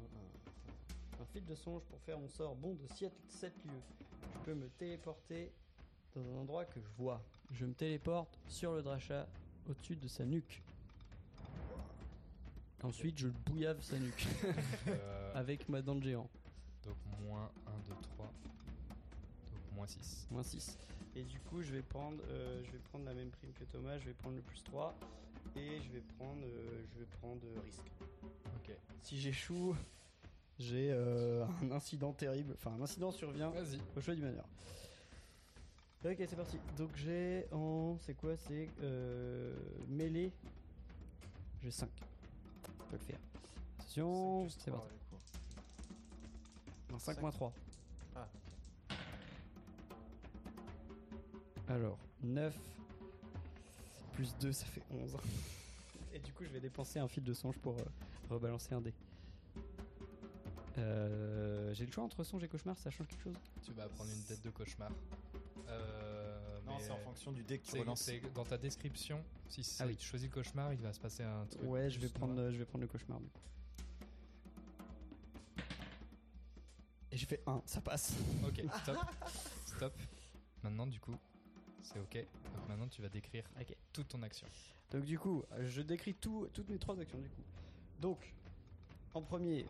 [1.23, 3.13] un- fil de songe pour faire mon sort bon de 7,
[3.65, 3.71] lieux.
[4.35, 5.51] Je peux me téléporter
[6.15, 7.21] dans un endroit que je vois.
[7.51, 9.27] Je me téléporte sur le dracha
[9.69, 10.63] au-dessus de sa nuque.
[12.83, 14.27] Ensuite, je bouillave sa nuque
[14.89, 16.29] Euh, avec ma dent de géant.
[16.85, 18.27] donc moins 1, 2, 3.
[18.27, 20.27] Donc moins 6.
[20.31, 20.79] Moins 6.
[21.15, 23.99] Et du coup, je vais prendre, euh, je vais prendre la même prime que Thomas,
[23.99, 24.95] je vais prendre le plus 3
[25.57, 27.93] et je vais prendre, euh, je vais prendre euh, risque.
[28.57, 28.75] Ok.
[29.03, 29.77] Si j'échoue,
[30.63, 32.55] j'ai euh, un incident terrible.
[32.55, 33.81] Enfin, un incident survient Vas-y.
[33.97, 34.45] au choix du meneur.
[36.05, 36.59] Ok, c'est parti.
[36.77, 37.97] Donc j'ai en.
[38.01, 38.37] C'est quoi?
[38.37, 39.55] C'est euh,
[39.89, 40.33] mêlée.
[41.63, 41.89] J'ai 5.
[42.65, 43.19] Je peux le faire.
[43.79, 44.89] Attention, c'est parti.
[44.89, 45.17] du coup.
[46.91, 47.21] Non, 5 Cinq.
[47.23, 47.53] moins 3.
[48.17, 48.27] Ah.
[51.69, 52.55] Alors, 9
[54.13, 55.17] plus 2, ça fait 11.
[56.15, 57.85] Et du coup, je vais dépenser un fil de songe pour euh,
[58.29, 58.93] rebalancer un dé.
[60.79, 64.11] Euh, J'ai le choix entre songe et cauchemar, ça change quelque chose Tu vas prendre
[64.11, 64.91] une tête de cauchemar.
[65.69, 68.11] Euh, Non, c'est en fonction du dé que tu c'est- relances.
[68.35, 69.23] dans ta description.
[69.49, 69.97] Si Ah oui.
[69.97, 71.63] tu choisis le cauchemar, il va se passer un truc.
[71.65, 72.47] Ouais, je vais prendre, noir.
[72.47, 73.41] euh, je vais prendre le cauchemar du coup.
[77.11, 78.15] Et j'ai fait 1, ça passe.
[78.47, 78.97] Ok, stop.
[79.67, 79.95] stop.
[80.63, 81.15] Maintenant, du coup,
[81.83, 82.15] c'est ok.
[82.55, 83.45] Donc maintenant, tu vas décrire
[83.93, 84.47] toute ton action.
[84.91, 87.43] Donc du coup, je décris tout, toutes mes trois actions du coup.
[88.01, 88.33] Donc,
[89.15, 89.67] en premier,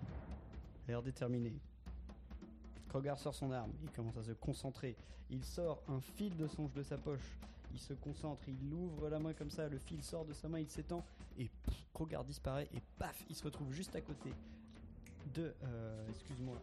[0.86, 1.52] l'air déterminé.
[2.88, 4.96] Krogar sort son arme, il commence à se concentrer.
[5.30, 7.38] Il sort un fil de songe de sa poche.
[7.72, 10.60] Il se concentre, il ouvre la main comme ça, le fil sort de sa main,
[10.60, 11.02] il s'étend.
[11.38, 12.68] Et pff, Krogar disparaît.
[12.74, 14.34] Et paf, il se retrouve juste à côté
[15.34, 16.60] de, euh, excuse-moi,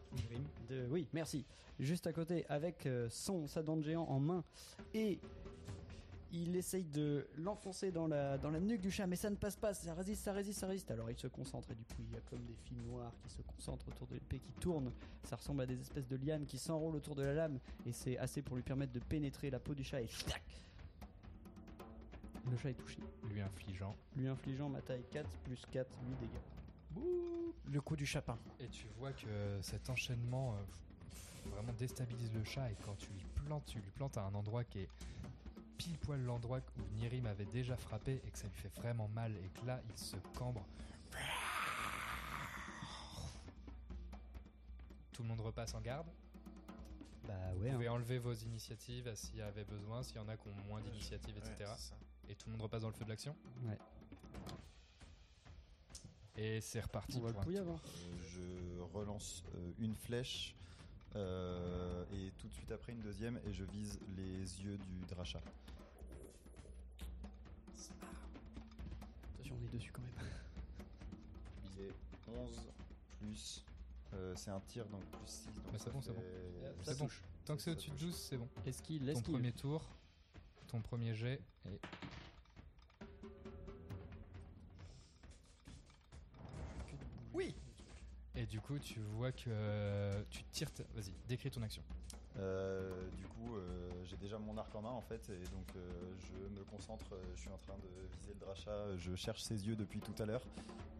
[0.69, 1.45] de, oui, merci,
[1.79, 4.43] juste à côté avec euh, son sa dent de géant en main.
[4.93, 5.19] Et
[6.31, 9.55] il essaye de l'enfoncer dans la, dans la nuque du chat, mais ça ne passe
[9.55, 10.91] pas, ça résiste, ça résiste, ça résiste.
[10.91, 13.29] Alors il se concentre et du coup il y a comme des fils noirs qui
[13.29, 14.91] se concentrent autour de l'épée, qui tournent.
[15.23, 18.17] Ça ressemble à des espèces de lianes qui s'enroulent autour de la lame et c'est
[18.17, 20.43] assez pour lui permettre de pénétrer la peau du chat et tac
[22.49, 22.99] Le chat est touché,
[23.31, 23.95] Lui infligeant.
[24.15, 27.05] lui infligeant ma taille 4 plus 4, 8 dégâts.
[27.71, 28.37] Le coup du chapin.
[28.59, 32.71] Et tu vois que cet enchaînement euh, vraiment déstabilise le chat.
[32.71, 34.89] Et quand tu lui plantes, tu lui plantes à un endroit qui est
[35.79, 39.35] pile poil l'endroit où Nirim avait déjà frappé et que ça lui fait vraiment mal.
[39.37, 40.63] Et que là, il se cambre.
[45.13, 46.07] Tout le monde repasse en garde?
[47.25, 47.55] Bah ouais.
[47.57, 47.71] Vous hein.
[47.73, 50.55] pouvez enlever vos initiatives à s'il y avait besoin, s'il y en a qui ont
[50.67, 51.71] moins d'initiatives, etc.
[52.27, 53.35] Et tout le monde repasse dans le feu de l'action?
[53.63, 53.77] Ouais.
[56.35, 57.73] Et c'est reparti On va le pour un tour.
[57.75, 57.79] hein.
[57.85, 60.58] Euh, je relance euh, une flèche euh,
[61.15, 65.39] et tout de suite après une deuxième et je vise les yeux du dracha.
[69.33, 70.11] Attention, on est dessus quand même.
[71.63, 71.89] Visé
[72.27, 72.49] 11
[73.19, 73.63] plus.
[74.13, 75.45] euh, c'est un tir donc plus 6.
[75.45, 76.23] Donc Bah, c'est ça bon, c'est bon.
[76.83, 77.05] C'est ça bon.
[77.05, 77.23] touche.
[77.45, 78.05] Tant que c'est au-dessus de touche.
[78.05, 78.47] 12, c'est bon.
[78.65, 79.33] Esquive, Ton l'esquive.
[79.33, 79.89] premier tour,
[80.67, 81.79] ton premier jet, et
[88.39, 90.71] Et du coup, tu vois que euh, tu tires.
[90.71, 91.83] ta- Vas-y, décris ton action.
[92.37, 95.89] Euh, du coup, euh, j'ai déjà mon arc en main en fait, et donc euh,
[96.19, 97.05] je me concentre.
[97.11, 98.95] euh, Je suis en train de viser le dracha.
[98.97, 100.43] Je cherche ses yeux depuis tout à l'heure,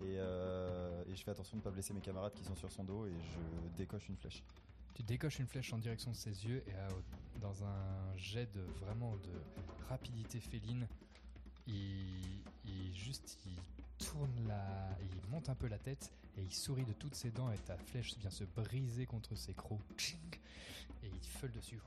[0.02, 2.70] et, euh, et je fais attention de ne pas blesser mes camarades qui sont sur
[2.72, 4.44] son dos, et je décoche une flèche.
[4.96, 6.74] Tu décoches une flèche en direction de ses yeux et
[7.40, 9.32] dans un jet de vraiment de
[9.88, 10.86] rapidité féline,
[11.68, 13.56] il, il juste il
[14.06, 17.52] tourne la, il monte un peu la tête et il sourit de toutes ses dents
[17.52, 20.16] et ta flèche vient se briser contre ses crocs.
[21.04, 21.80] Et il feule dessus.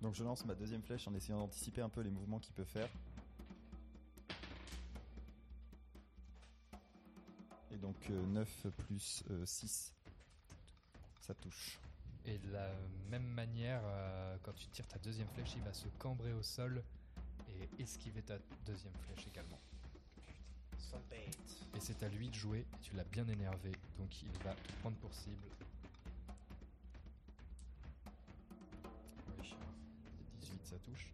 [0.00, 2.64] Donc je lance ma deuxième flèche en essayant d'anticiper un peu les mouvements qu'il peut
[2.64, 2.88] faire.
[7.70, 9.94] Et donc euh, 9 plus 6,
[11.20, 11.78] ça touche.
[12.24, 12.70] Et de la
[13.10, 16.82] même manière, euh, quand tu tires ta deuxième flèche, il va se cambrer au sol
[17.48, 19.58] et esquiver ta deuxième flèche également.
[21.78, 23.70] Et c'est à lui de jouer, tu l'as bien énervé,
[24.00, 25.44] donc il va te prendre pour cible.
[29.38, 29.54] Oui,
[30.40, 31.12] 18 ça touche.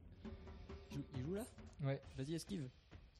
[0.91, 1.45] Il joue, il joue là?
[1.83, 2.01] Ouais.
[2.17, 2.67] Vas-y, esquive.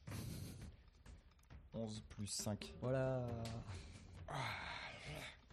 [1.75, 2.73] 11 plus 5.
[2.81, 3.23] Voilà.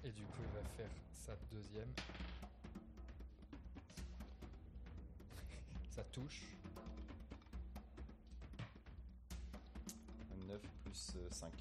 [0.03, 1.93] Et du coup, il va faire sa deuxième.
[5.91, 6.41] Ça touche.
[10.49, 11.53] 9 plus 5.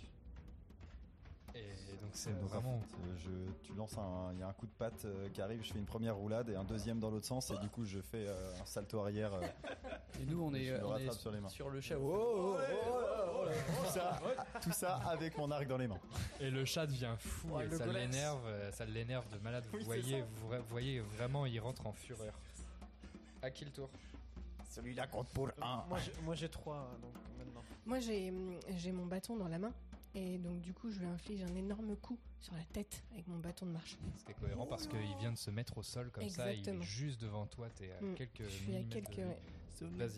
[1.56, 2.82] Et donc c'est vraiment.
[3.18, 3.30] je,
[3.64, 5.80] tu lances un, il y a un coup de patte euh, qui arrive, je fais
[5.80, 8.54] une première roulade et un deuxième dans l'autre sens et du coup je fais euh,
[8.62, 9.34] un salto arrière.
[9.34, 9.42] euh,
[10.22, 11.50] Et nous, on est, euh, on sur les mains.
[11.50, 11.96] sur le chat.
[11.98, 13.84] Oh, oh, oh, oh, oh, oh.
[13.84, 14.20] tout, ça,
[14.62, 16.00] tout ça avec mon arc dans les mains.
[16.40, 19.66] Et le chat devient fou Ouais, et le ça l'énerve, euh, ça l'énerve de malade.
[19.72, 22.34] Vous Oui, voyez, vous, vous voyez vraiment, il rentre en fureur.
[23.42, 23.90] À qui le tour?
[24.70, 25.84] Celui-là compte pour un.
[25.90, 27.62] Moi, j'ai- j'ai 3 donc maintenant.
[27.86, 28.32] Moi, j'ai
[28.78, 29.72] j'ai mon bâton dans la main.
[30.14, 33.38] Et donc, du coup, je lui inflige un énorme coup sur la tête avec mon
[33.40, 33.98] bâton de marche.
[34.30, 37.22] Est cohérent parce qu'il vient de se mettre au sol comme ça, il est juste
[37.22, 39.16] devant toi, t'es à Mm, quelques je suis à quelques.
[39.18, 39.86] de.
[39.98, 40.18] Vas-y.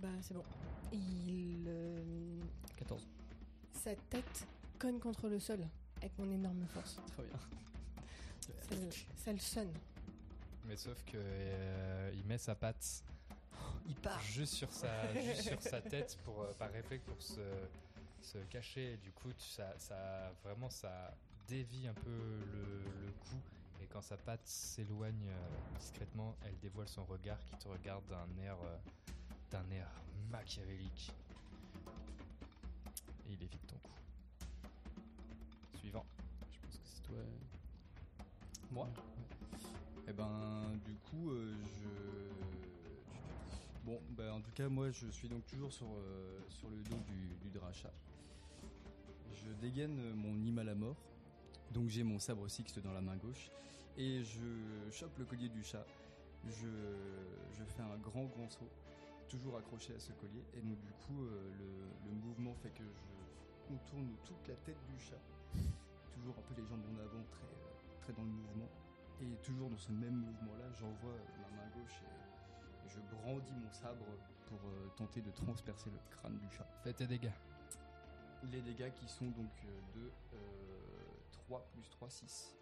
[0.00, 0.44] Bah, c'est bon.
[0.92, 1.64] Il.
[1.68, 2.40] euh,
[2.76, 3.06] 14.
[3.72, 4.46] sa tête
[4.78, 5.60] cogne contre le sol
[5.98, 7.00] avec mon énorme force.
[7.14, 7.38] Très bien.
[8.68, 9.72] Ça, le- ça le sonne.
[10.66, 13.04] Mais sauf que euh, il met sa patte
[13.88, 17.40] il part juste sur sa, juste sur sa tête pour euh, par réflexe pour se,
[18.22, 18.92] se cacher.
[18.92, 21.14] Et du coup, ça, ça vraiment ça
[21.48, 22.10] dévie un peu
[22.52, 23.36] le, le cou.
[23.82, 25.48] Et quand sa patte s'éloigne euh,
[25.78, 28.76] discrètement, elle dévoile son regard qui te regarde d'un air euh,
[29.50, 29.88] d'un air
[30.30, 31.12] machiavélique.
[33.26, 33.94] Et il évite ton coup.
[35.78, 36.04] Suivant.
[36.52, 37.18] Je pense que c'est toi.
[38.70, 38.88] Moi
[40.06, 41.88] Eh ben, du coup, euh, je.
[43.82, 45.88] Bon, bah, en tout cas, moi, je suis donc toujours sur,
[46.48, 47.90] sur le dos du, du dracha.
[49.44, 50.96] Je dégaine mon hymne à mort.
[51.72, 53.50] Donc, j'ai mon sabre sixte dans la main gauche.
[53.96, 55.86] Et je chope le collier du chat.
[56.48, 56.66] Je,
[57.66, 58.68] fais un grand, grand saut.
[59.28, 60.44] Toujours accroché à ce collier.
[60.54, 61.50] Et donc, du coup, euh,
[62.04, 65.20] le, mouvement fait que je contourne toute la tête du chat.
[66.14, 68.68] Toujours un peu les jambes en avant, très, très dans le mouvement.
[69.20, 74.06] Et toujours dans ce même mouvement-là, j'envoie ma main gauche et, je brandis mon sabre
[74.48, 76.66] pour euh, tenter de transpercer le crâne du chat.
[76.82, 77.30] Fais tes dégâts.
[78.44, 80.38] Les dégâts qui sont donc euh, de euh,
[81.32, 82.56] 3 plus 3, 6.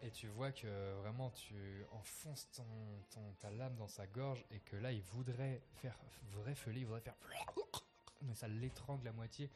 [0.00, 4.76] Et tu vois que vraiment tu enfonces ton, ta lame dans sa gorge et que
[4.76, 5.98] là il voudrait faire
[6.30, 7.16] vrai feuler, il voudrait faire
[8.22, 9.50] mais ça l'étrangle à moitié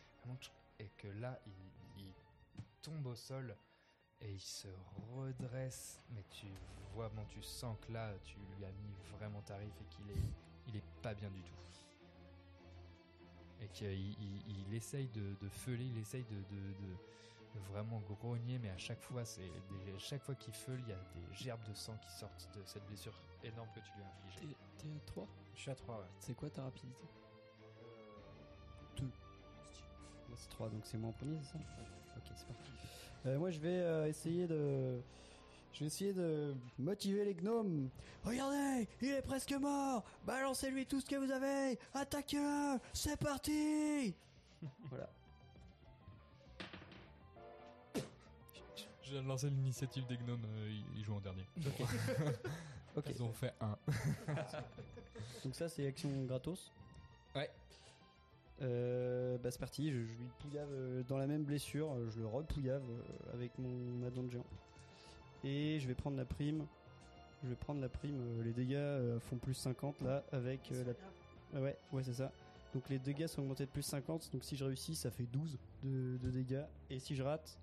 [0.78, 2.12] et que là il, il
[2.80, 3.56] tombe au sol
[4.20, 4.68] et il se
[5.14, 6.46] redresse mais tu
[6.94, 10.22] vois bon tu sens que là tu lui as mis vraiment tarif et qu'il est
[10.68, 11.54] il est pas bien du tout
[13.62, 16.96] et qu'il il, il essaye de, de feuler il essaye de, de- de-
[17.54, 20.92] de vraiment grogner, mais à chaque fois, c'est des- chaque fois qu'il feule, il y
[20.92, 23.12] a des gerbes de sang qui sortent de cette blessure
[23.44, 24.56] énorme que tu lui as infligée.
[24.78, 26.06] T'es à 3 Je suis à 3, ouais.
[26.18, 27.06] C'est quoi ta rapidité?
[28.96, 29.04] 2.
[30.28, 31.58] Moi c'est 3, donc c'est moi en premier, c'est ça?
[32.16, 32.70] Ok, c'est parti.
[33.26, 35.00] Euh, moi je vais euh, essayer de.
[35.72, 37.88] Je vais essayer de motiver les gnomes.
[38.24, 40.04] Regardez, il est presque mort.
[40.26, 41.78] Balancez-lui tout ce que vous avez.
[41.94, 42.78] Attaquez-le.
[42.92, 44.14] C'est parti.
[44.90, 45.08] voilà.
[49.02, 51.46] Je viens de lancer l'initiative des gnomes, euh, ils, jouent en dernier.
[51.58, 51.86] Ok.
[52.94, 53.06] Ok.
[53.08, 53.78] Ils ont fait un.
[55.44, 56.70] Donc ça c'est action gratos.
[57.34, 57.50] Ouais.
[58.60, 62.20] Euh, bah c'est parti, je, je lui pouillave euh, dans la même blessure, euh, je
[62.20, 64.44] le repouillave euh, avec mon dent de géant.
[65.44, 66.66] Et je vais prendre la prime.
[67.42, 70.84] Je vais prendre la prime, euh, les dégâts euh, font plus 50 là avec euh,
[70.84, 70.92] la...
[71.54, 72.30] Ah ouais, ouais c'est ça.
[72.72, 74.30] Donc les dégâts sont augmentés de plus 50.
[74.32, 76.64] Donc si je réussis, ça fait 12 de, de dégâts.
[76.88, 77.58] Et si je rate,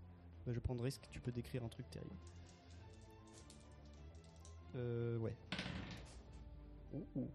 [0.46, 1.08] bah, je prends de risque.
[1.12, 2.16] Tu peux décrire un truc terrible.
[4.76, 5.36] Euh, ouais.
[6.94, 7.28] Ouh, ouh.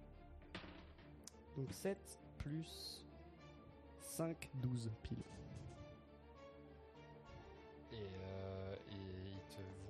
[1.57, 1.99] Donc 7
[2.39, 3.05] plus
[4.01, 5.19] 5, 12 pile.
[7.93, 8.74] Et, euh,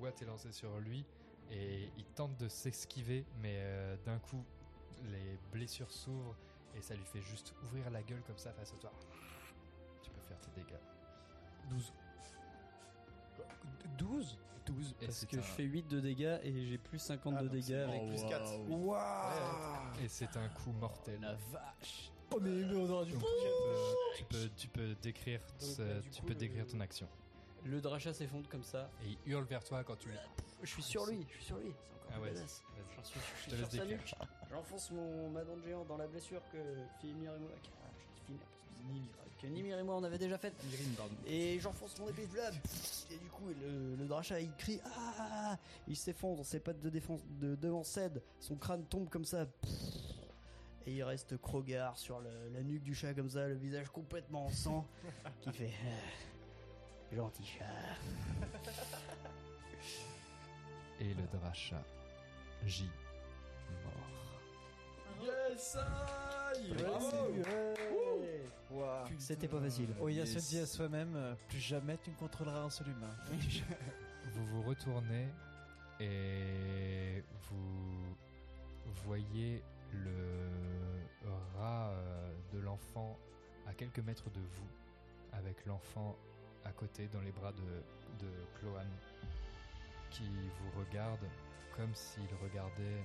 [0.04, 1.04] te voit t'élancer sur lui
[1.50, 4.44] et il tente de s'esquiver, mais euh, d'un coup,
[5.04, 6.36] les blessures s'ouvrent
[6.76, 8.92] et ça lui fait juste ouvrir la gueule comme ça face à toi.
[10.02, 10.80] Tu peux faire tes dégâts.
[11.70, 11.92] 12.
[13.98, 17.34] 12 12 Et parce que un- je fais 8 de dégâts et j'ai plus 50
[17.38, 18.58] Ah, de dégâts avec plus quatre.
[18.68, 21.20] Waouh Et c'est un coup mortel.
[21.20, 24.94] La vache Oh mais, mais on aurait dû Donc, tu, peux, tu, peux, tu peux
[25.02, 27.08] décrire, Donc, ce- bah, du tu coup, peux décrire ton action.
[27.64, 28.90] Le drachat s'effondre comme ça.
[29.04, 30.14] Et il hurle vers toi quand tu le.
[30.62, 31.72] Je suis sur lui, je suis sur lui.
[31.72, 32.62] C'est encore Ah ouais, badass.
[32.76, 32.96] vas-y.
[32.96, 34.14] J'en suis, je suis sur sa nuque.
[34.50, 36.58] J'enfonce mon ma dent de géant dans la blessure que
[37.00, 37.50] Fimir et moi.
[37.54, 37.58] ah,
[37.96, 39.08] je dis Fimir parce que Nimir,
[39.40, 40.54] que Nimir et moi on avait déjà faite.
[41.26, 42.54] Et j'enfonce mon épée de flamme.
[43.10, 45.58] Et du coup, le, le drachat il crie Ah
[45.88, 49.46] Il s'effondre, ses pattes de défense de devant cèdent, son crâne tombe comme ça.
[50.86, 54.44] Et il reste Krogar sur le- la nuque du chat comme ça, le visage complètement
[54.46, 54.86] en sang,
[55.40, 55.88] qui fait Ah,
[57.14, 57.64] Gentil chat.
[61.00, 61.82] Et le Dracha
[62.66, 62.88] J.
[63.84, 63.92] Mort.
[65.22, 65.76] Yes
[68.70, 69.88] Wow, C'était pas facile.
[70.00, 73.14] Oya se dit à soi-même euh, plus jamais tu ne contrôleras un seul humain.
[74.32, 75.28] Vous vous retournez
[76.00, 78.14] et vous
[79.04, 79.62] voyez
[79.92, 80.10] le
[81.56, 83.16] rat euh, de l'enfant
[83.66, 84.68] à quelques mètres de vous,
[85.32, 86.16] avec l'enfant
[86.64, 88.96] à côté dans les bras de, de Cloane,
[90.10, 91.26] qui vous regarde
[91.76, 93.04] comme s'il regardait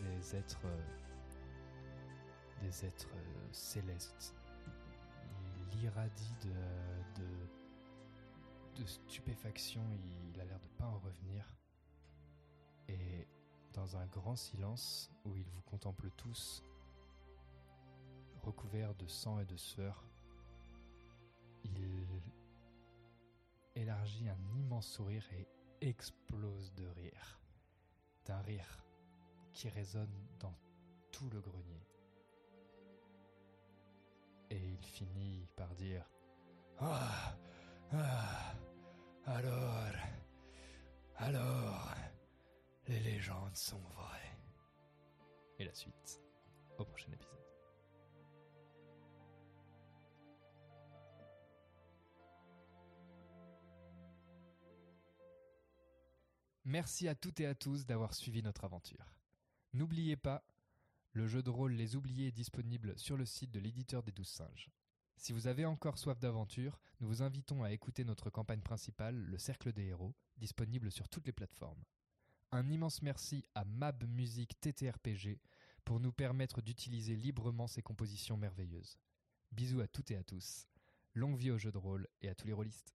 [0.00, 0.66] des êtres,
[2.60, 3.16] des êtres
[3.52, 4.34] célestes.
[5.72, 6.36] Il irradie
[8.76, 9.82] de stupéfaction,
[10.32, 11.44] il a l'air de pas en revenir.
[12.88, 13.28] Et
[13.72, 16.64] dans un grand silence où il vous contemple tous,
[18.42, 20.02] recouverts de sang et de sueur,
[21.64, 21.78] il
[23.80, 25.48] élargit un immense sourire et
[25.80, 27.40] explose de rire.
[28.26, 28.84] D'un rire
[29.52, 30.54] qui résonne dans
[31.10, 31.86] tout le grenier.
[34.50, 36.04] Et il finit par dire
[36.78, 37.36] Ah,
[37.92, 38.54] ah,
[39.26, 39.84] alors,
[41.16, 41.94] alors,
[42.86, 44.38] les légendes sont vraies.
[45.58, 46.20] Et la suite
[46.78, 47.49] au prochain épisode.
[56.70, 59.12] Merci à toutes et à tous d'avoir suivi notre aventure.
[59.72, 60.46] N'oubliez pas,
[61.10, 64.28] le jeu de rôle Les Oubliés est disponible sur le site de l'éditeur des Douze
[64.28, 64.70] Singes.
[65.16, 69.36] Si vous avez encore soif d'aventure, nous vous invitons à écouter notre campagne principale, Le
[69.36, 71.82] Cercle des Héros, disponible sur toutes les plateformes.
[72.52, 75.40] Un immense merci à Mab Music TTRPG
[75.84, 78.96] pour nous permettre d'utiliser librement ces compositions merveilleuses.
[79.50, 80.68] Bisous à toutes et à tous.
[81.14, 82.94] Longue vie au jeu de rôle et à tous les rôlistes.